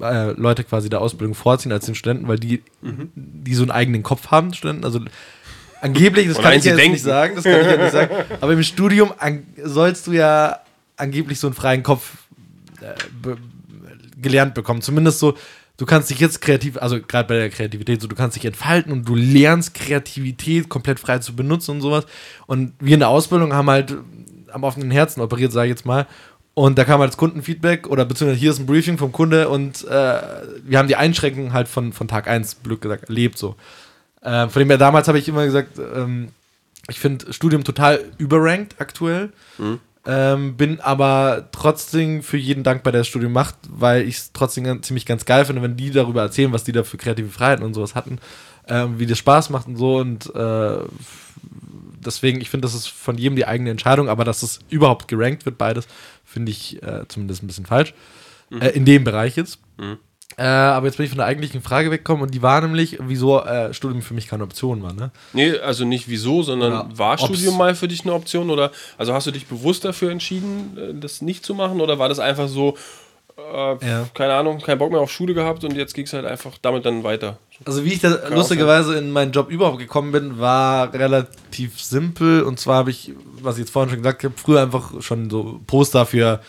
[0.00, 2.62] äh, Leute quasi der Ausbildung vorziehen als den Studenten, weil die,
[3.14, 4.84] die so einen eigenen Kopf haben, Studenten.
[4.84, 5.00] Also
[5.80, 8.52] angeblich, das kann ich sie ja nicht sagen, das kann ich ja nicht sagen, aber
[8.52, 9.12] im Studium
[9.64, 10.60] sollst du ja
[10.96, 12.18] angeblich so einen freien Kopf
[12.80, 13.38] äh, be
[14.20, 14.82] gelernt bekommen.
[14.82, 15.34] Zumindest so,
[15.80, 18.92] du kannst dich jetzt kreativ, also gerade bei der Kreativität, so du kannst dich entfalten
[18.92, 22.04] und du lernst Kreativität komplett frei zu benutzen und sowas.
[22.46, 23.96] Und wir in der Ausbildung haben halt
[24.52, 26.06] am offenen Herzen operiert, sage ich jetzt mal.
[26.52, 29.82] Und da kam halt das Kundenfeedback oder beziehungsweise hier ist ein Briefing vom Kunde und
[29.84, 33.56] äh, wir haben die Einschränkungen halt von, von Tag 1, blöd gesagt, erlebt so.
[34.20, 36.28] Äh, von dem her, damals habe ich immer gesagt, ähm,
[36.90, 39.30] ich finde Studium total überrankt aktuell.
[40.06, 44.64] Ähm, bin aber trotzdem für jeden dankbar, der das Studium macht, weil ich es trotzdem
[44.64, 47.64] ganz, ziemlich ganz geil finde, wenn die darüber erzählen, was die da für kreative Freiheiten
[47.64, 48.18] und sowas hatten,
[48.66, 49.98] ähm, wie das Spaß macht und so.
[49.98, 50.78] Und äh,
[52.04, 55.44] deswegen, ich finde, das ist von jedem die eigene Entscheidung, aber dass es überhaupt gerankt
[55.44, 55.86] wird, beides,
[56.24, 57.92] finde ich äh, zumindest ein bisschen falsch.
[58.50, 59.58] Äh, in dem Bereich jetzt.
[60.36, 63.40] Äh, aber jetzt bin ich von der eigentlichen Frage weggekommen und die war nämlich, wieso
[63.42, 65.10] äh, Studium für mich keine Option war, ne?
[65.32, 68.48] Nee, also nicht wieso, sondern Oder war ob's- Studium mal für dich eine Option?
[68.48, 71.80] Oder also hast du dich bewusst dafür entschieden, äh, das nicht zu machen?
[71.80, 72.76] Oder war das einfach so,
[73.36, 74.06] äh, Ja.
[74.14, 76.86] keine Ahnung, keinen Bock mehr auf Schule gehabt und jetzt ging es halt einfach damit
[76.86, 77.38] dann weiter?
[77.66, 82.42] Also wie ich da auch lustigerweise in meinen Job überhaupt gekommen bin, war relativ simpel.
[82.44, 83.12] Und zwar habe ich,
[83.42, 86.40] was ich jetzt vorhin schon gesagt habe, früher einfach schon so Poster für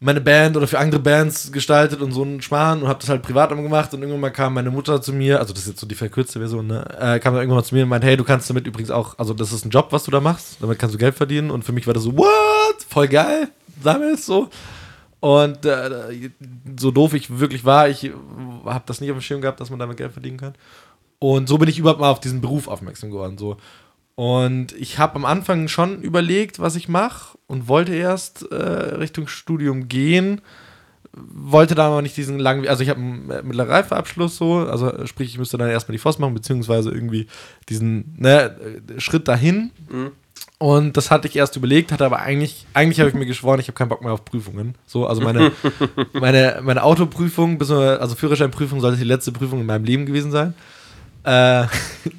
[0.00, 3.22] meine Band oder für andere Bands gestaltet und so einen Schmarrn und habe das halt
[3.22, 5.86] privat gemacht und irgendwann mal kam meine Mutter zu mir, also das ist jetzt so
[5.86, 8.24] die verkürzte Version, ne, äh, kam dann irgendwann mal zu mir und meinte, hey, du
[8.24, 10.94] kannst damit übrigens auch, also das ist ein Job, was du da machst, damit kannst
[10.94, 13.48] du Geld verdienen und für mich war das so, what, voll geil,
[13.82, 14.50] sammel es so
[15.24, 16.30] und äh,
[16.78, 18.12] so doof ich wirklich war, ich
[18.66, 20.54] habe das nicht auf dem Schirm gehabt, dass man damit Geld verdienen kann.
[21.18, 23.38] Und so bin ich überhaupt mal auf diesen Beruf aufmerksam geworden.
[23.38, 23.56] So.
[24.16, 29.26] Und ich habe am Anfang schon überlegt, was ich mache und wollte erst äh, Richtung
[29.26, 30.40] Studium gehen.
[31.12, 34.90] Wollte da aber nicht diesen langen, also ich habe einen äh, mittleren Reifeabschluss so, also
[34.90, 37.26] äh, sprich, ich müsste dann erstmal die FOS machen, beziehungsweise irgendwie
[37.68, 38.56] diesen ne,
[38.96, 39.70] äh, Schritt dahin.
[40.58, 43.66] Und das hatte ich erst überlegt, hatte aber eigentlich, eigentlich habe ich mir geschworen, ich
[43.66, 44.76] habe keinen Bock mehr auf Prüfungen.
[44.86, 45.52] So, also meine,
[46.12, 50.54] meine, meine Autoprüfung, also Führerscheinprüfung sollte die letzte Prüfung in meinem Leben gewesen sein.
[51.24, 51.66] Äh,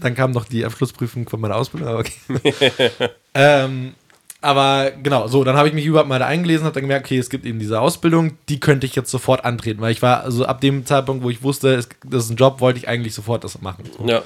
[0.02, 2.92] dann kam noch die Abschlussprüfung von meiner Ausbildung, aber okay.
[3.34, 3.94] ähm,
[4.42, 7.18] aber genau, so, dann habe ich mich überhaupt mal da eingelesen, habe dann gemerkt, okay,
[7.18, 10.46] es gibt eben diese Ausbildung, die könnte ich jetzt sofort antreten, weil ich war, also
[10.46, 13.44] ab dem Zeitpunkt, wo ich wusste, es, das ist ein Job, wollte ich eigentlich sofort
[13.44, 13.86] das machen.
[13.98, 14.08] So.
[14.08, 14.22] Ja.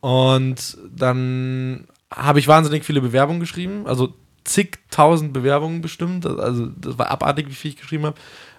[0.00, 4.12] Und dann habe ich wahnsinnig viele Bewerbungen geschrieben, also
[4.44, 6.26] zigtausend Bewerbungen bestimmt.
[6.26, 8.16] Also das war abartig, wie viel ich geschrieben habe.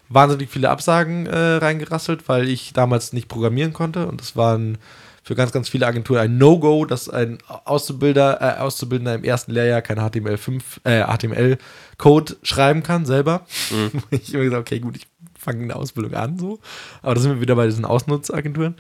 [0.10, 4.08] Wahnsinnig viele Absagen äh, reingerasselt, weil ich damals nicht programmieren konnte.
[4.08, 4.78] Und das waren
[5.24, 9.82] für ganz, ganz viele Agenturen ein No-Go, dass ein Auszubilder, äh, Auszubildender im ersten Lehrjahr
[9.82, 13.46] kein HTML5, äh, HTML-Code schreiben kann selber.
[14.10, 15.08] ich habe gesagt, okay, gut, ich
[15.38, 16.60] fange eine Ausbildung an, so.
[17.02, 18.76] Aber da sind wir wieder bei diesen Ausnutzagenturen.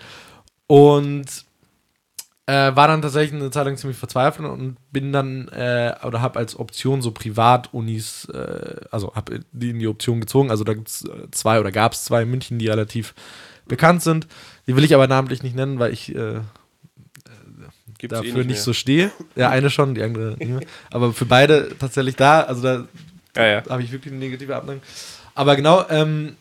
[0.67, 1.45] Und
[2.47, 6.39] äh, war dann tatsächlich eine Zeit lang ziemlich verzweifelt und bin dann äh, oder habe
[6.39, 10.49] als Option so Privatunis, äh, also habe die in die Option gezogen.
[10.49, 13.13] Also da gibt es zwei oder gab es zwei in München, die relativ
[13.67, 14.27] bekannt sind.
[14.67, 16.39] Die will ich aber namentlich nicht nennen, weil ich äh,
[17.97, 18.57] Gibt's eh dafür nicht, mehr.
[18.57, 19.11] so stehe.
[19.35, 20.61] Ja, eine schon, die andere nicht mehr.
[20.91, 22.85] Aber für beide tatsächlich da, also da
[23.35, 23.63] Ja, ja.
[23.69, 24.81] habe ich wirklich eine negative Abneigung.
[25.35, 26.35] Aber genau, ähm,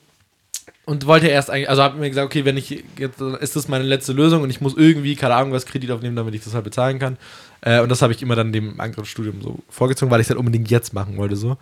[0.86, 3.84] und wollte erst eigentlich, also habe mir gesagt, okay, wenn ich jetzt, ist das meine
[3.84, 6.64] letzte Lösung und ich muss irgendwie, keine Ahnung, was Kredit aufnehmen, damit ich das halt
[6.64, 7.16] bezahlen kann.
[7.60, 10.38] Äh, und das habe ich immer dann dem Angriffsstudium so vorgezogen, weil ich es halt
[10.38, 11.58] unbedingt jetzt machen wollte, so.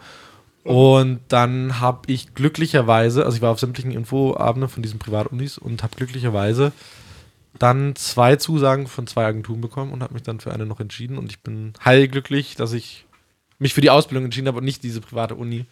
[0.69, 5.83] Und dann habe ich glücklicherweise, also ich war auf sämtlichen Infoabenden von diesen Privatunis und
[5.83, 6.73] habe glücklicherweise
[7.59, 11.17] dann zwei Zusagen von zwei Agenturen bekommen und habe mich dann für eine noch entschieden.
[11.17, 13.07] Und ich bin heilglücklich, dass ich
[13.59, 15.65] mich für die Ausbildung entschieden habe und nicht diese private Uni,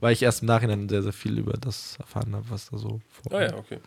[0.00, 3.00] weil ich erst im Nachhinein sehr, sehr viel über das erfahren habe, was da so
[3.30, 3.78] Ah ja, okay.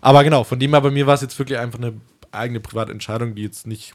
[0.00, 1.94] Aber genau, von dem her bei mir war es jetzt wirklich einfach eine
[2.32, 3.94] eigene private Entscheidung, die jetzt nicht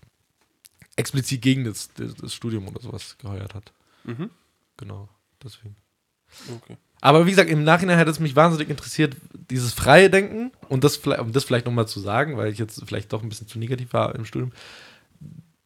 [0.95, 3.74] explizit gegen das, das, das Studium oder sowas geheuert hat.
[4.05, 4.30] Mhm.
[4.78, 5.09] Genau,
[5.43, 5.76] deswegen.
[6.56, 6.78] Okay.
[7.02, 9.18] Aber wie gesagt, im Nachhinein hätte es mich wahnsinnig interessiert,
[9.50, 13.12] dieses freie Denken und das, um das vielleicht nochmal zu sagen, weil ich jetzt vielleicht
[13.12, 14.54] doch ein bisschen zu negativ war im Studium.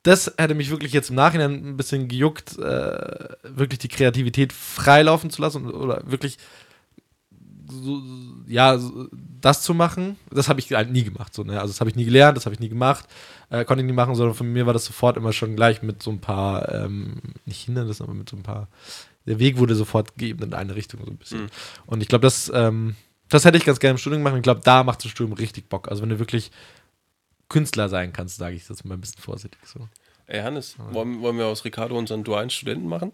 [0.01, 5.29] Das hätte mich wirklich jetzt im Nachhinein ein bisschen gejuckt, äh, wirklich die Kreativität freilaufen
[5.29, 6.39] zu lassen oder wirklich
[7.69, 8.01] so,
[8.47, 8.79] ja,
[9.41, 10.17] das zu machen.
[10.31, 11.33] Das habe ich halt nie gemacht.
[11.33, 11.59] So, ne?
[11.59, 13.05] Also das habe ich nie gelernt, das habe ich nie gemacht,
[13.49, 16.01] äh, konnte ich nie machen, sondern von mir war das sofort immer schon gleich mit
[16.01, 18.67] so ein paar, ähm, nicht Hindernissen, aber mit so ein paar,
[19.27, 21.43] der Weg wurde sofort gegeben in eine Richtung so ein bisschen.
[21.43, 21.49] Mhm.
[21.85, 22.95] Und ich glaube, das, ähm,
[23.29, 24.33] das hätte ich ganz gerne im Studium gemacht.
[24.33, 25.89] Und ich glaube, da macht das Studium richtig Bock.
[25.89, 26.51] Also wenn du wirklich
[27.49, 29.87] Künstler sein kannst, sage ich das mal ein bisschen vorsichtig so.
[30.29, 33.13] Ey, Hannes, wollen, wollen wir aus Ricardo unseren dualen Studenten machen?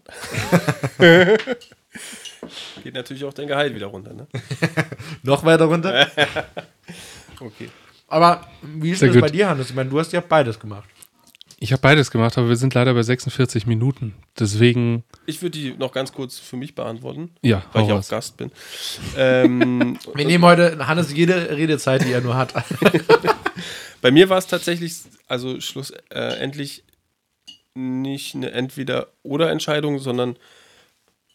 [2.82, 4.26] Geht natürlich auch dein Gehalt wieder runter, ne?
[5.22, 6.08] Noch weiter runter?
[7.40, 7.68] Okay.
[8.06, 9.34] Aber wie ist Sehr das bei gut.
[9.34, 9.68] dir, Hannes?
[9.68, 10.88] Ich meine, du hast ja beides gemacht.
[11.64, 14.14] Ich habe beides gemacht, aber wir sind leider bei 46 Minuten.
[14.38, 18.10] Deswegen, Ich würde die noch ganz kurz für mich beantworten, ja, weil ich auch raus.
[18.10, 18.52] Gast bin.
[19.16, 22.52] ähm, Wir nehmen heute Hannes jede Redezeit, die er nur hat.
[24.02, 24.94] bei mir war es tatsächlich,
[25.26, 26.84] also schlussendlich
[27.72, 30.36] nicht eine Entweder-Oder-Entscheidung, sondern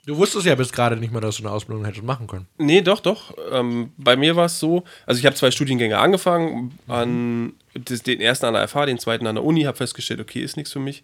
[0.06, 2.48] Du wusstest ja bis gerade nicht mal, dass du eine Ausbildung hättest machen können.
[2.58, 3.34] Nee, doch, doch.
[3.52, 8.46] Ähm, bei mir war es so, also ich habe zwei Studiengänge angefangen, an den ersten
[8.46, 11.04] an der FH, den zweiten an der Uni, habe festgestellt, okay, ist nichts für mich.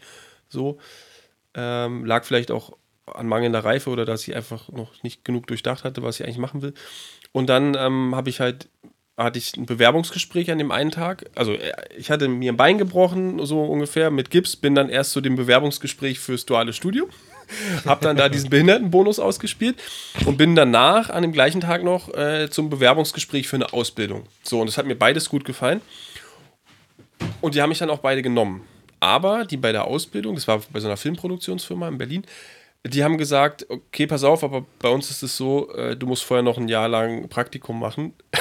[0.49, 0.77] So.
[1.53, 2.73] Ähm, lag vielleicht auch
[3.13, 6.37] an mangelnder Reife oder dass ich einfach noch nicht genug durchdacht hatte, was ich eigentlich
[6.37, 6.73] machen will.
[7.31, 8.69] Und dann ähm, habe ich halt,
[9.17, 11.29] hatte ich ein Bewerbungsgespräch an dem einen Tag.
[11.35, 15.11] Also äh, ich hatte mir ein Bein gebrochen, so ungefähr, mit Gips, bin dann erst
[15.11, 17.09] zu dem Bewerbungsgespräch fürs duale Studium.
[17.85, 19.75] Hab dann da diesen Behindertenbonus ausgespielt
[20.25, 24.23] und bin danach an dem gleichen Tag noch äh, zum Bewerbungsgespräch für eine Ausbildung.
[24.41, 25.81] So, und das hat mir beides gut gefallen.
[27.45, 28.63] Und die haben mich dann auch beide genommen.
[28.99, 32.23] Aber die bei der Ausbildung, das war bei so einer Filmproduktionsfirma in Berlin,
[32.83, 36.23] die haben gesagt, okay, pass auf, aber bei uns ist es so, äh, du musst
[36.23, 38.13] vorher noch ein Jahr lang Praktikum machen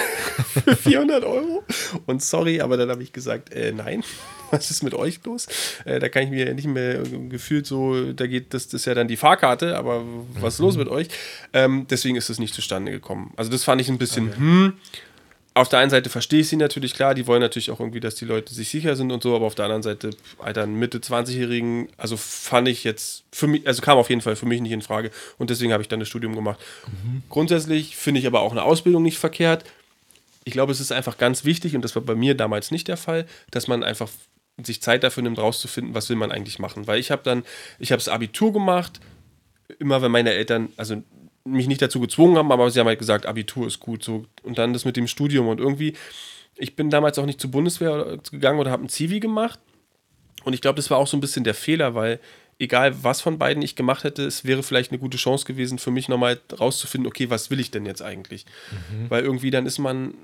[0.55, 1.65] für 400 Euro.
[2.07, 4.03] Und sorry, aber dann habe ich gesagt, äh, nein,
[4.51, 5.49] was ist mit euch los?
[5.85, 8.87] Äh, da kann ich mir nicht mehr äh, gefühlt so, da geht das, das ist
[8.87, 10.03] ja dann die Fahrkarte, aber
[10.41, 11.09] was ist los mit euch?
[11.53, 13.35] Ähm, deswegen ist es nicht zustande gekommen.
[13.37, 14.73] Also das fand ich ein bisschen, hm,
[15.57, 18.17] auf der einen Seite verstehe ich sie natürlich, klar, die wollen natürlich auch irgendwie, dass
[18.17, 20.99] die Leute sich sicher sind und so, aber auf der anderen Seite, Alter, einen Mitte
[20.99, 24.73] 20-Jährigen, also fand ich jetzt für mich, also kam auf jeden Fall für mich nicht
[24.73, 26.59] in Frage und deswegen habe ich dann das Studium gemacht.
[27.31, 29.65] Grundsätzlich finde ich aber auch eine Ausbildung nicht verkehrt.
[30.43, 32.97] Ich glaube, es ist einfach ganz wichtig und das war bei mir damals nicht der
[32.97, 34.11] Fall, dass man einfach
[34.63, 36.89] sich Zeit dafür nimmt, rauszufinden, was will man eigentlich machen.
[36.89, 37.45] Weil ich habe dann,
[37.79, 39.01] ich habe das Abitur gemacht,
[39.79, 41.03] immer wenn meine Eltern, also
[41.45, 44.03] mich nicht dazu gezwungen haben, aber sie haben halt gesagt, Abitur ist gut.
[44.03, 44.27] So.
[44.43, 45.95] Und dann das mit dem Studium und irgendwie,
[46.57, 49.59] ich bin damals auch nicht zur Bundeswehr gegangen oder habe ein Zivi gemacht.
[50.45, 52.21] Und ich glaube, das war auch so ein bisschen der Fehler, weil
[52.59, 55.91] egal was von beiden ich gemacht hätte, es wäre vielleicht eine gute Chance gewesen für
[55.91, 58.47] mich nochmal rauszufinden, okay, was will ich denn jetzt eigentlich?
[59.09, 60.15] Weil irgendwie dann ist man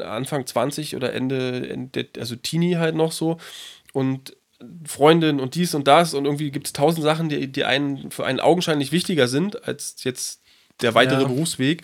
[0.00, 3.38] Anfang 20 oder Ende, Ende also Teenie halt noch so
[3.92, 4.36] und
[4.84, 8.26] Freundin und dies und das und irgendwie gibt es tausend Sachen, die, die einen für
[8.26, 10.42] einen augenscheinlich wichtiger sind als jetzt
[10.82, 11.28] der weitere Ja.
[11.28, 11.82] Berufsweg.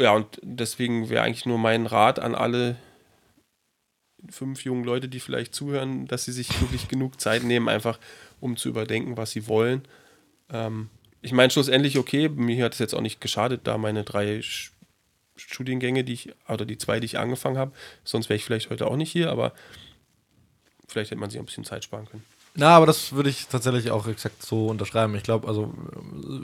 [0.00, 2.76] Ja, und deswegen wäre eigentlich nur mein Rat an alle
[4.30, 7.98] fünf jungen Leute, die vielleicht zuhören, dass sie sich wirklich genug Zeit nehmen, einfach
[8.40, 9.82] um zu überdenken, was sie wollen.
[10.50, 10.90] Ähm,
[11.22, 14.40] ich meine, schlussendlich, okay, mir hat es jetzt auch nicht geschadet, da meine drei
[15.36, 17.72] Studiengänge, die ich, oder die zwei, die ich angefangen habe,
[18.04, 19.52] sonst wäre ich vielleicht heute auch nicht hier, aber
[20.88, 22.24] vielleicht hätte man sich ein bisschen Zeit sparen können.
[22.54, 25.14] Na, aber das würde ich tatsächlich auch exakt so unterschreiben.
[25.14, 25.72] Ich glaube, also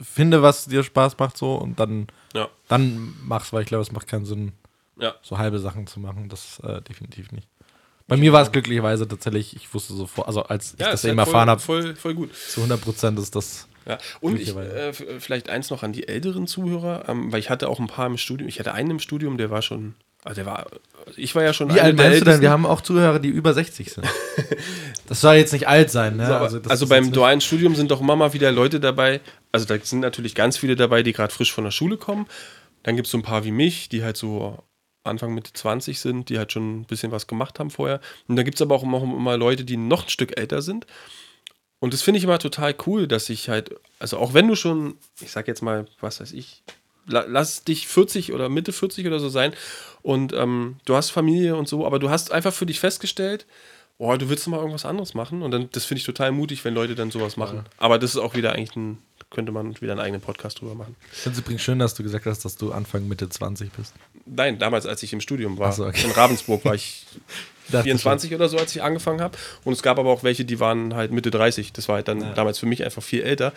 [0.03, 3.91] finde, was dir Spaß macht so und dann, Ja, dann mach's, weil ich glaube, es
[3.91, 4.53] macht keinen Sinn,
[4.97, 5.13] ja.
[5.21, 6.29] so halbe Sachen zu machen.
[6.29, 7.47] Das äh, definitiv nicht.
[8.07, 11.09] Bei mir war es glücklicherweise tatsächlich, ich wusste sofort, also als ich ja das ist
[11.09, 12.35] eben halt erfahren habe, voll, voll, gut.
[12.35, 13.67] zu 100 Prozent ist das.
[13.87, 17.67] Ja, und ich, äh, vielleicht eins noch an die älteren Zuhörer, ähm, weil ich hatte
[17.67, 18.47] auch ein paar im Studium.
[18.47, 20.65] Ich hatte einen im Studium, der war schon, also der war,
[21.05, 22.41] also ich war ja schon Wie alt meinst du denn?
[22.41, 24.07] Wir haben auch Zuhörer, die über 60 sind.
[25.07, 26.25] das soll jetzt nicht alt sein, ne?
[26.25, 29.21] So, also ist beim dualen Studium sind doch immer mal wieder Leute dabei.
[29.51, 32.25] Also da sind natürlich ganz viele dabei, die gerade frisch von der Schule kommen.
[32.81, 34.57] Dann gibt es so ein paar wie mich, die halt so
[35.03, 37.99] Anfang Mitte 20 sind, die halt schon ein bisschen was gemacht haben vorher.
[38.27, 40.87] Und dann gibt es aber auch immer, immer Leute, die noch ein Stück älter sind.
[41.77, 44.95] Und das finde ich immer total cool, dass ich halt, also auch wenn du schon,
[45.21, 46.63] ich sag jetzt mal, was weiß ich,
[47.07, 49.53] lass dich 40 oder Mitte 40 oder so sein
[50.01, 53.45] und ähm, du hast Familie und so, aber du hast einfach für dich festgestellt,
[53.97, 56.73] oh, du willst mal irgendwas anderes machen und dann, das finde ich total mutig, wenn
[56.73, 57.63] Leute dann sowas machen.
[57.77, 58.97] Aber das ist auch wieder eigentlich ein,
[59.29, 60.95] könnte man wieder einen eigenen Podcast drüber machen.
[61.11, 63.93] Ich finde es übrigens schön, dass du gesagt hast, dass du Anfang Mitte 20 bist.
[64.25, 66.03] Nein, damals, als ich im Studium war, so, okay.
[66.05, 67.05] in Ravensburg war ich
[67.69, 69.37] Dachte 24 oder so, als ich angefangen habe.
[69.63, 71.73] Und es gab aber auch welche, die waren halt Mitte 30.
[71.73, 72.33] Das war halt dann Ja.
[72.33, 73.53] damals für mich einfach viel älter.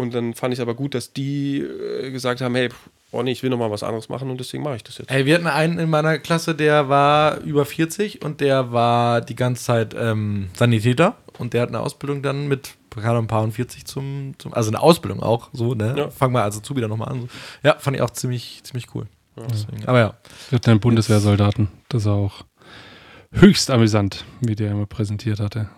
[0.00, 2.70] Und dann fand ich es aber gut, dass die äh, gesagt haben, hey,
[3.10, 5.10] oh nee, ich will noch mal was anderes machen und deswegen mache ich das jetzt.
[5.10, 9.36] Ey, wir hatten einen in meiner Klasse, der war über 40 und der war die
[9.36, 13.52] ganze Zeit ähm, Sanitäter und der hat eine Ausbildung dann mit gerade ein paar und
[13.52, 15.94] 40 zum, zum, also eine Ausbildung auch, so, ne?
[15.96, 16.10] Ja.
[16.10, 17.20] Fang mal also zu wieder nochmal an.
[17.20, 17.28] So.
[17.62, 19.06] Ja, fand ich auch ziemlich, ziemlich cool.
[19.50, 19.86] Deswegen.
[19.86, 20.14] Aber ja.
[20.48, 21.68] Wird ein Bundeswehrsoldaten.
[21.90, 22.44] Das ist auch
[23.32, 25.68] höchst amüsant, wie der immer präsentiert hatte.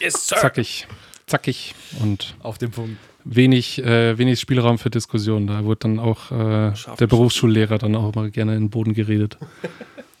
[0.00, 0.88] Yes, Zackig,
[1.26, 2.98] zackig und Auf dem Punkt.
[3.24, 5.46] Wenig, äh, wenig Spielraum für Diskussion.
[5.46, 9.38] Da wurde dann auch äh, der Berufsschullehrer dann auch mal gerne in den Boden geredet.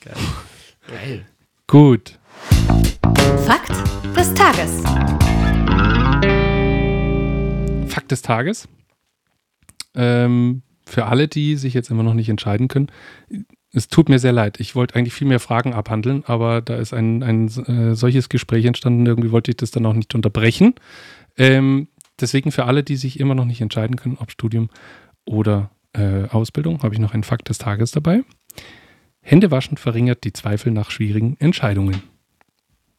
[0.00, 1.26] Geil.
[1.66, 2.18] Gut.
[3.46, 3.70] Fakt
[4.16, 4.82] des Tages.
[7.86, 8.68] Fakt des Tages.
[9.94, 12.90] Ähm, für alle, die sich jetzt immer noch nicht entscheiden können,
[13.72, 14.58] es tut mir sehr leid.
[14.58, 18.64] Ich wollte eigentlich viel mehr Fragen abhandeln, aber da ist ein, ein äh, solches Gespräch
[18.64, 19.06] entstanden.
[19.06, 20.74] Irgendwie wollte ich das dann auch nicht unterbrechen.
[21.36, 21.88] Ähm,
[22.22, 24.70] deswegen für alle, die sich immer noch nicht entscheiden können, ob Studium
[25.24, 28.22] oder äh, Ausbildung, habe ich noch einen Fakt des Tages dabei.
[29.22, 32.02] Händewaschen verringert die Zweifel nach schwierigen Entscheidungen.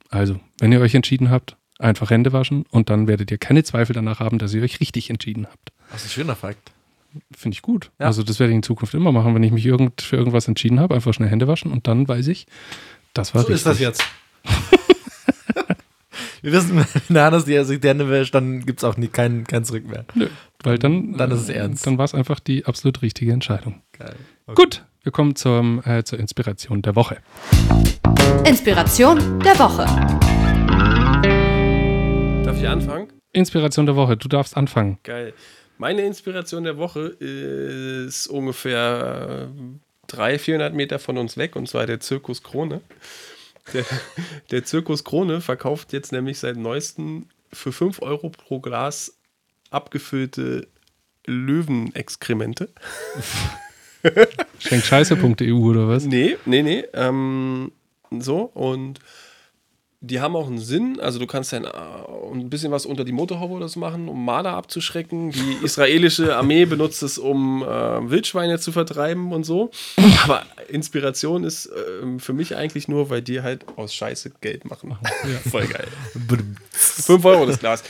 [0.10, 3.94] Also, wenn ihr euch entschieden habt, einfach Hände waschen und dann werdet ihr keine Zweifel
[3.94, 5.72] danach haben, dass ihr euch richtig entschieden habt.
[5.92, 6.72] Das ist ein schöner Fakt.
[7.36, 7.92] Finde ich gut.
[8.00, 8.06] Ja.
[8.06, 10.80] Also das werde ich in Zukunft immer machen, wenn ich mich irgend, für irgendwas entschieden
[10.80, 12.46] habe, einfach schnell Hände waschen und dann weiß ich,
[13.14, 13.56] das war So richtig.
[13.58, 14.04] ist das jetzt.
[16.44, 16.76] Wir wissen,
[17.08, 19.64] wenn der Hannes die sich die Hände wäscht, dann gibt es auch nie, kein, kein
[19.64, 20.06] Zurück mehr.
[20.16, 20.28] Nö,
[20.64, 21.86] weil dann, Dann ist es äh, ernst.
[21.86, 23.82] Dann war es einfach die absolut richtige Entscheidung.
[23.98, 24.16] Geil.
[24.56, 27.18] Gut, wir kommen zum, äh, zur Inspiration der Woche.
[28.46, 29.86] Inspiration der Woche.
[32.44, 33.08] Darf ich anfangen?
[33.34, 34.98] Inspiration der Woche, du darfst anfangen.
[35.04, 35.34] Geil.
[35.78, 41.86] Meine Inspiration der Woche ist ungefähr äh, 300, 400 Meter von uns weg und zwar
[41.86, 42.82] der Zirkus Krone.
[43.74, 43.86] Der,
[44.52, 49.18] der Zirkus Krone verkauft jetzt nämlich seit neuestem für 5 Euro pro Glas
[49.70, 50.68] abgefüllte
[51.26, 52.70] Löwenexkremente.
[54.60, 56.06] Schenkscheiße.eu oder was?
[56.06, 56.84] Nee, nee, nee.
[56.94, 57.72] Ähm,
[58.10, 59.00] so, und
[60.04, 61.00] die haben auch einen Sinn.
[61.00, 61.70] Also, du kannst dann äh,
[62.34, 65.32] ein bisschen was unter die Motorhaube oder so machen, um Marder abzuschrecken.
[65.32, 67.66] Die israelische Armee benutzt es, um äh,
[68.10, 69.70] Wildschweine zu vertreiben und so.
[70.24, 74.98] Aber Inspiration ist äh, für mich eigentlich nur, weil die halt aus Scheiße Geld machen.
[75.52, 75.88] Voll geil.
[76.72, 77.84] 5 Euro das Glas.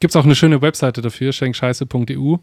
[0.00, 2.36] Gibt es auch eine schöne Webseite dafür, schenkscheiße.eu.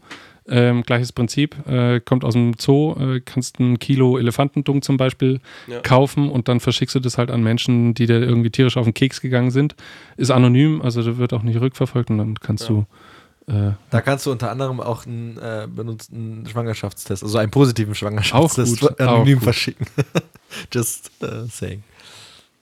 [0.46, 5.40] Ähm, gleiches Prinzip, äh, kommt aus dem Zoo, äh, kannst ein Kilo Elefantendung zum Beispiel
[5.66, 5.80] Ja.
[5.80, 8.92] kaufen und dann verschickst du das halt an Menschen, die dir irgendwie tierisch auf den
[8.92, 9.74] Keks gegangen sind.
[10.18, 12.74] Ist anonym, also da wird auch nicht rückverfolgt und dann kannst Ja.
[13.46, 17.94] du äh, Da kannst du unter anderem auch einen äh, benutzten Schwangerschaftstest, also einen positiven
[17.94, 19.86] Schwangerschaftstest gut, anonym verschicken.
[20.72, 21.82] Just äh, saying.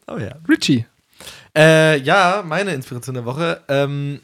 [0.06, 0.34] Oh ja.
[0.48, 0.84] Richie.
[1.56, 4.20] Äh, ja, meine Inspiration der Woche ähm,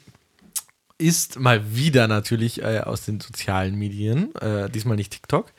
[0.98, 4.34] ist mal wieder natürlich äh, aus den sozialen Medien.
[4.36, 5.52] Äh, diesmal nicht TikTok,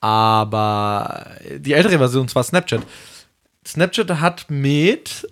[0.00, 2.82] aber die ältere Version, und zwar Snapchat.
[3.66, 5.26] Snapchat hat mit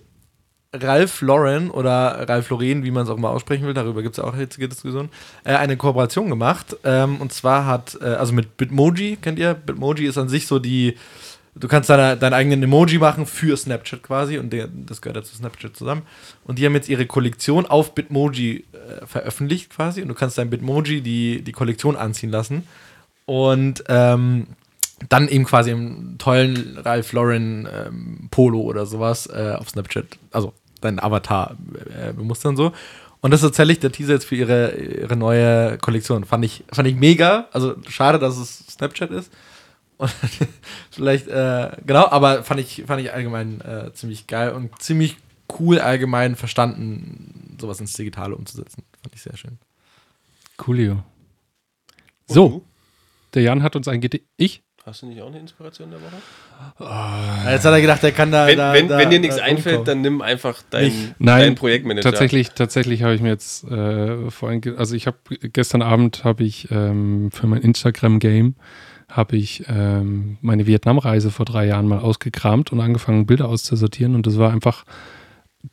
[0.73, 4.23] Ralph Lauren oder Ralph Lauren, wie man es auch mal aussprechen will, darüber gibt es
[4.23, 5.09] auch hitzige Diskussionen,
[5.43, 6.77] äh, eine Kooperation gemacht.
[6.83, 9.53] Ähm, und zwar hat, äh, also mit Bitmoji, kennt ihr?
[9.53, 10.97] Bitmoji ist an sich so die,
[11.55, 15.23] du kannst deine, deinen eigenen Emoji machen für Snapchat quasi und der, das gehört ja
[15.23, 16.03] zu Snapchat zusammen.
[16.43, 20.49] Und die haben jetzt ihre Kollektion auf Bitmoji äh, veröffentlicht quasi und du kannst dein
[20.49, 22.67] Bitmoji die, die Kollektion anziehen lassen.
[23.25, 24.47] Und ähm,
[25.09, 30.53] dann eben quasi im tollen Ralph Lauren ähm, Polo oder sowas äh, auf Snapchat, also
[30.79, 31.55] dein Avatar
[31.99, 32.71] äh, bemustern so.
[33.21, 36.25] Und das ist tatsächlich der Teaser jetzt für ihre, ihre neue Kollektion.
[36.25, 37.47] Fand ich, fand ich mega.
[37.51, 39.31] Also schade, dass es Snapchat ist.
[40.01, 40.11] Und
[40.91, 45.17] vielleicht, äh, genau, aber fand ich, fand ich allgemein äh, ziemlich geil und ziemlich
[45.59, 48.83] cool allgemein verstanden, sowas ins Digitale umzusetzen.
[49.03, 49.59] Fand ich sehr schön.
[50.57, 51.03] Coolio.
[52.25, 52.63] So,
[53.35, 54.25] der Jan hat uns ein Gedicht.
[54.37, 54.63] Ich?
[54.85, 57.51] Hast du nicht auch eine Inspiration der Woche?
[57.51, 58.47] Jetzt hat er gedacht, er kann da.
[58.47, 59.85] Wenn, da, wenn, da, wenn dir nichts da einfällt, rumkommen.
[59.85, 61.13] dann nimm einfach dein.
[61.19, 62.09] Nein, dein Projektmanager.
[62.09, 66.71] Tatsächlich, tatsächlich habe ich mir jetzt äh, vorhin, also ich habe gestern Abend habe ich
[66.71, 68.55] ähm, für mein Instagram-Game
[69.11, 74.15] habe ich ähm, meine Vietnam-Reise vor drei Jahren mal ausgekramt und angefangen, Bilder auszusortieren.
[74.15, 74.85] Und das war einfach,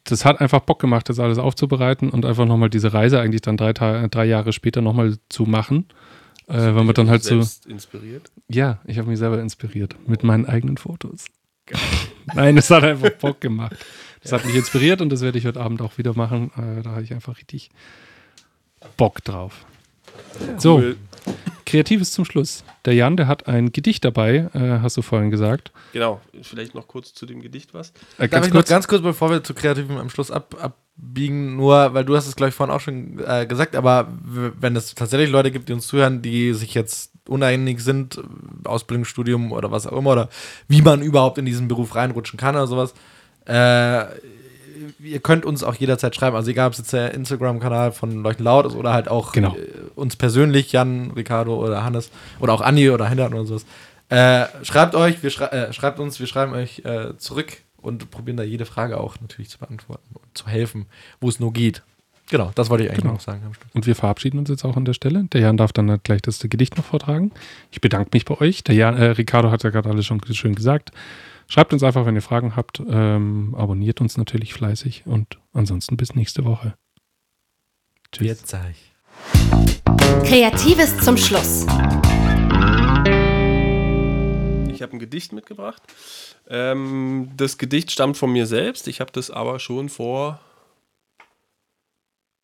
[0.05, 3.57] das hat einfach Bock gemacht, das alles aufzubereiten und einfach nochmal diese Reise eigentlich dann
[3.57, 5.86] drei, drei Jahre später nochmal zu machen.
[6.49, 7.41] Äh, weil man dann halt so.
[7.68, 8.30] inspiriert.
[8.49, 11.26] Ja, ich habe mich selber inspiriert mit meinen eigenen Fotos.
[12.34, 13.76] Nein, es hat einfach Bock gemacht.
[14.22, 16.51] Das hat mich inspiriert und das werde ich heute Abend auch wieder machen.
[16.57, 17.70] Äh, da habe ich einfach richtig
[18.97, 19.66] Bock drauf.
[20.57, 20.97] So, Cool.
[21.66, 22.64] Kreatives zum Schluss.
[22.84, 25.70] Der Jan, der hat ein Gedicht dabei, äh, hast du vorhin gesagt.
[25.92, 27.90] Genau, vielleicht noch kurz zu dem Gedicht was.
[28.16, 28.68] Äh, Darf ganz ich noch kurz.
[28.70, 32.36] ganz kurz, bevor wir zu Kreativen am Schluss ab, abbiegen, nur, weil du hast es,
[32.36, 35.86] glaube ich, vorhin auch schon äh, gesagt, aber wenn es tatsächlich Leute gibt, die uns
[35.86, 38.22] zuhören, die sich jetzt uneinig sind, äh,
[38.68, 40.28] Ausbildungsstudium oder was auch immer, oder
[40.68, 42.94] wie man überhaupt in diesen Beruf reinrutschen kann oder sowas,
[43.44, 44.06] äh,
[45.01, 48.45] ihr könnt uns auch jederzeit schreiben, also egal, ob es jetzt der Instagram-Kanal von Leuchten
[48.45, 49.55] Laut ist oder halt auch Genau.
[49.57, 52.11] äh, uns persönlich, Jan, Ricardo oder Hannes
[52.41, 53.66] oder auch Andi oder Hindert oder sowas.
[54.09, 58.37] Äh, schreibt euch, wir schrei äh, schreibt uns, wir schreiben euch äh, zurück und probieren
[58.37, 60.87] da jede Frage auch natürlich zu beantworten und zu helfen,
[61.20, 61.83] wo es nur geht.
[62.31, 63.14] Genau, das wollte ich eigentlich Genau.
[63.14, 63.41] noch sagen.
[63.72, 65.24] Und wir verabschieden uns jetzt auch an der Stelle.
[65.33, 67.33] Der Jan darf dann halt gleich das Gedicht noch vortragen.
[67.70, 68.62] Ich bedanke mich bei euch.
[68.64, 70.93] Der Jan, äh, Ricardo hat ja gerade alles schon schön gesagt.
[71.51, 72.82] Schreibt uns einfach, wenn ihr Fragen habt.
[72.86, 76.74] Ähm, abonniert uns natürlich fleißig und ansonsten bis nächste Woche.
[78.12, 78.26] Tschüss.
[78.26, 78.92] Jetzt sag ich.
[80.28, 81.62] Kreatives zum Schluss.
[84.70, 85.82] Ich habe ein Gedicht mitgebracht.
[86.51, 88.86] Ähm, das Gedicht stammt von mir selbst.
[88.86, 90.40] Ich habe das aber schon vor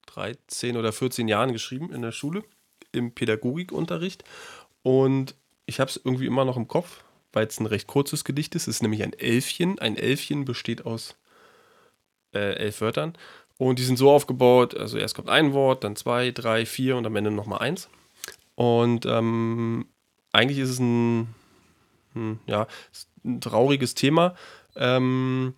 [0.07, 2.43] 13 oder 14 Jahren geschrieben in der Schule,
[2.91, 4.25] im Pädagogikunterricht.
[4.83, 5.35] Und
[5.67, 7.04] ich habe es irgendwie immer noch im Kopf,
[7.35, 8.63] weil es ein recht kurzes Gedicht ist.
[8.63, 9.79] Es ist nämlich ein Elfchen.
[9.79, 11.17] Ein Elfchen besteht aus
[12.35, 13.15] äh, elf Wörtern.
[13.59, 17.07] Und die sind so aufgebaut, also erst kommt ein Wort, dann zwei, drei, vier und
[17.07, 17.89] am Ende nochmal eins.
[18.57, 19.87] Und ähm,
[20.33, 21.29] eigentlich ist es ein
[22.15, 22.67] hm, ja,
[23.25, 24.35] ein trauriges Thema,
[24.77, 25.55] ähm,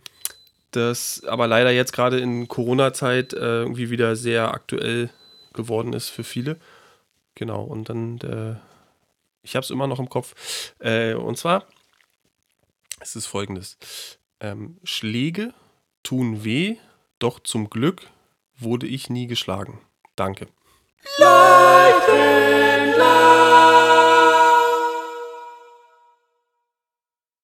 [0.72, 5.11] das aber leider jetzt gerade in Corona-Zeit äh, irgendwie wieder sehr aktuell
[5.53, 6.57] geworden ist für viele.
[7.35, 8.57] Genau, und dann, äh,
[9.47, 10.74] ich habe es immer noch im Kopf.
[10.80, 11.66] Äh, und zwar,
[13.01, 13.78] es ist folgendes.
[14.40, 15.55] Ähm, Schläge
[16.03, 16.76] tun weh,
[17.20, 18.03] doch zum Glück
[18.59, 19.80] wurde ich nie geschlagen.
[20.16, 20.49] Danke.
[21.18, 22.47] Life in.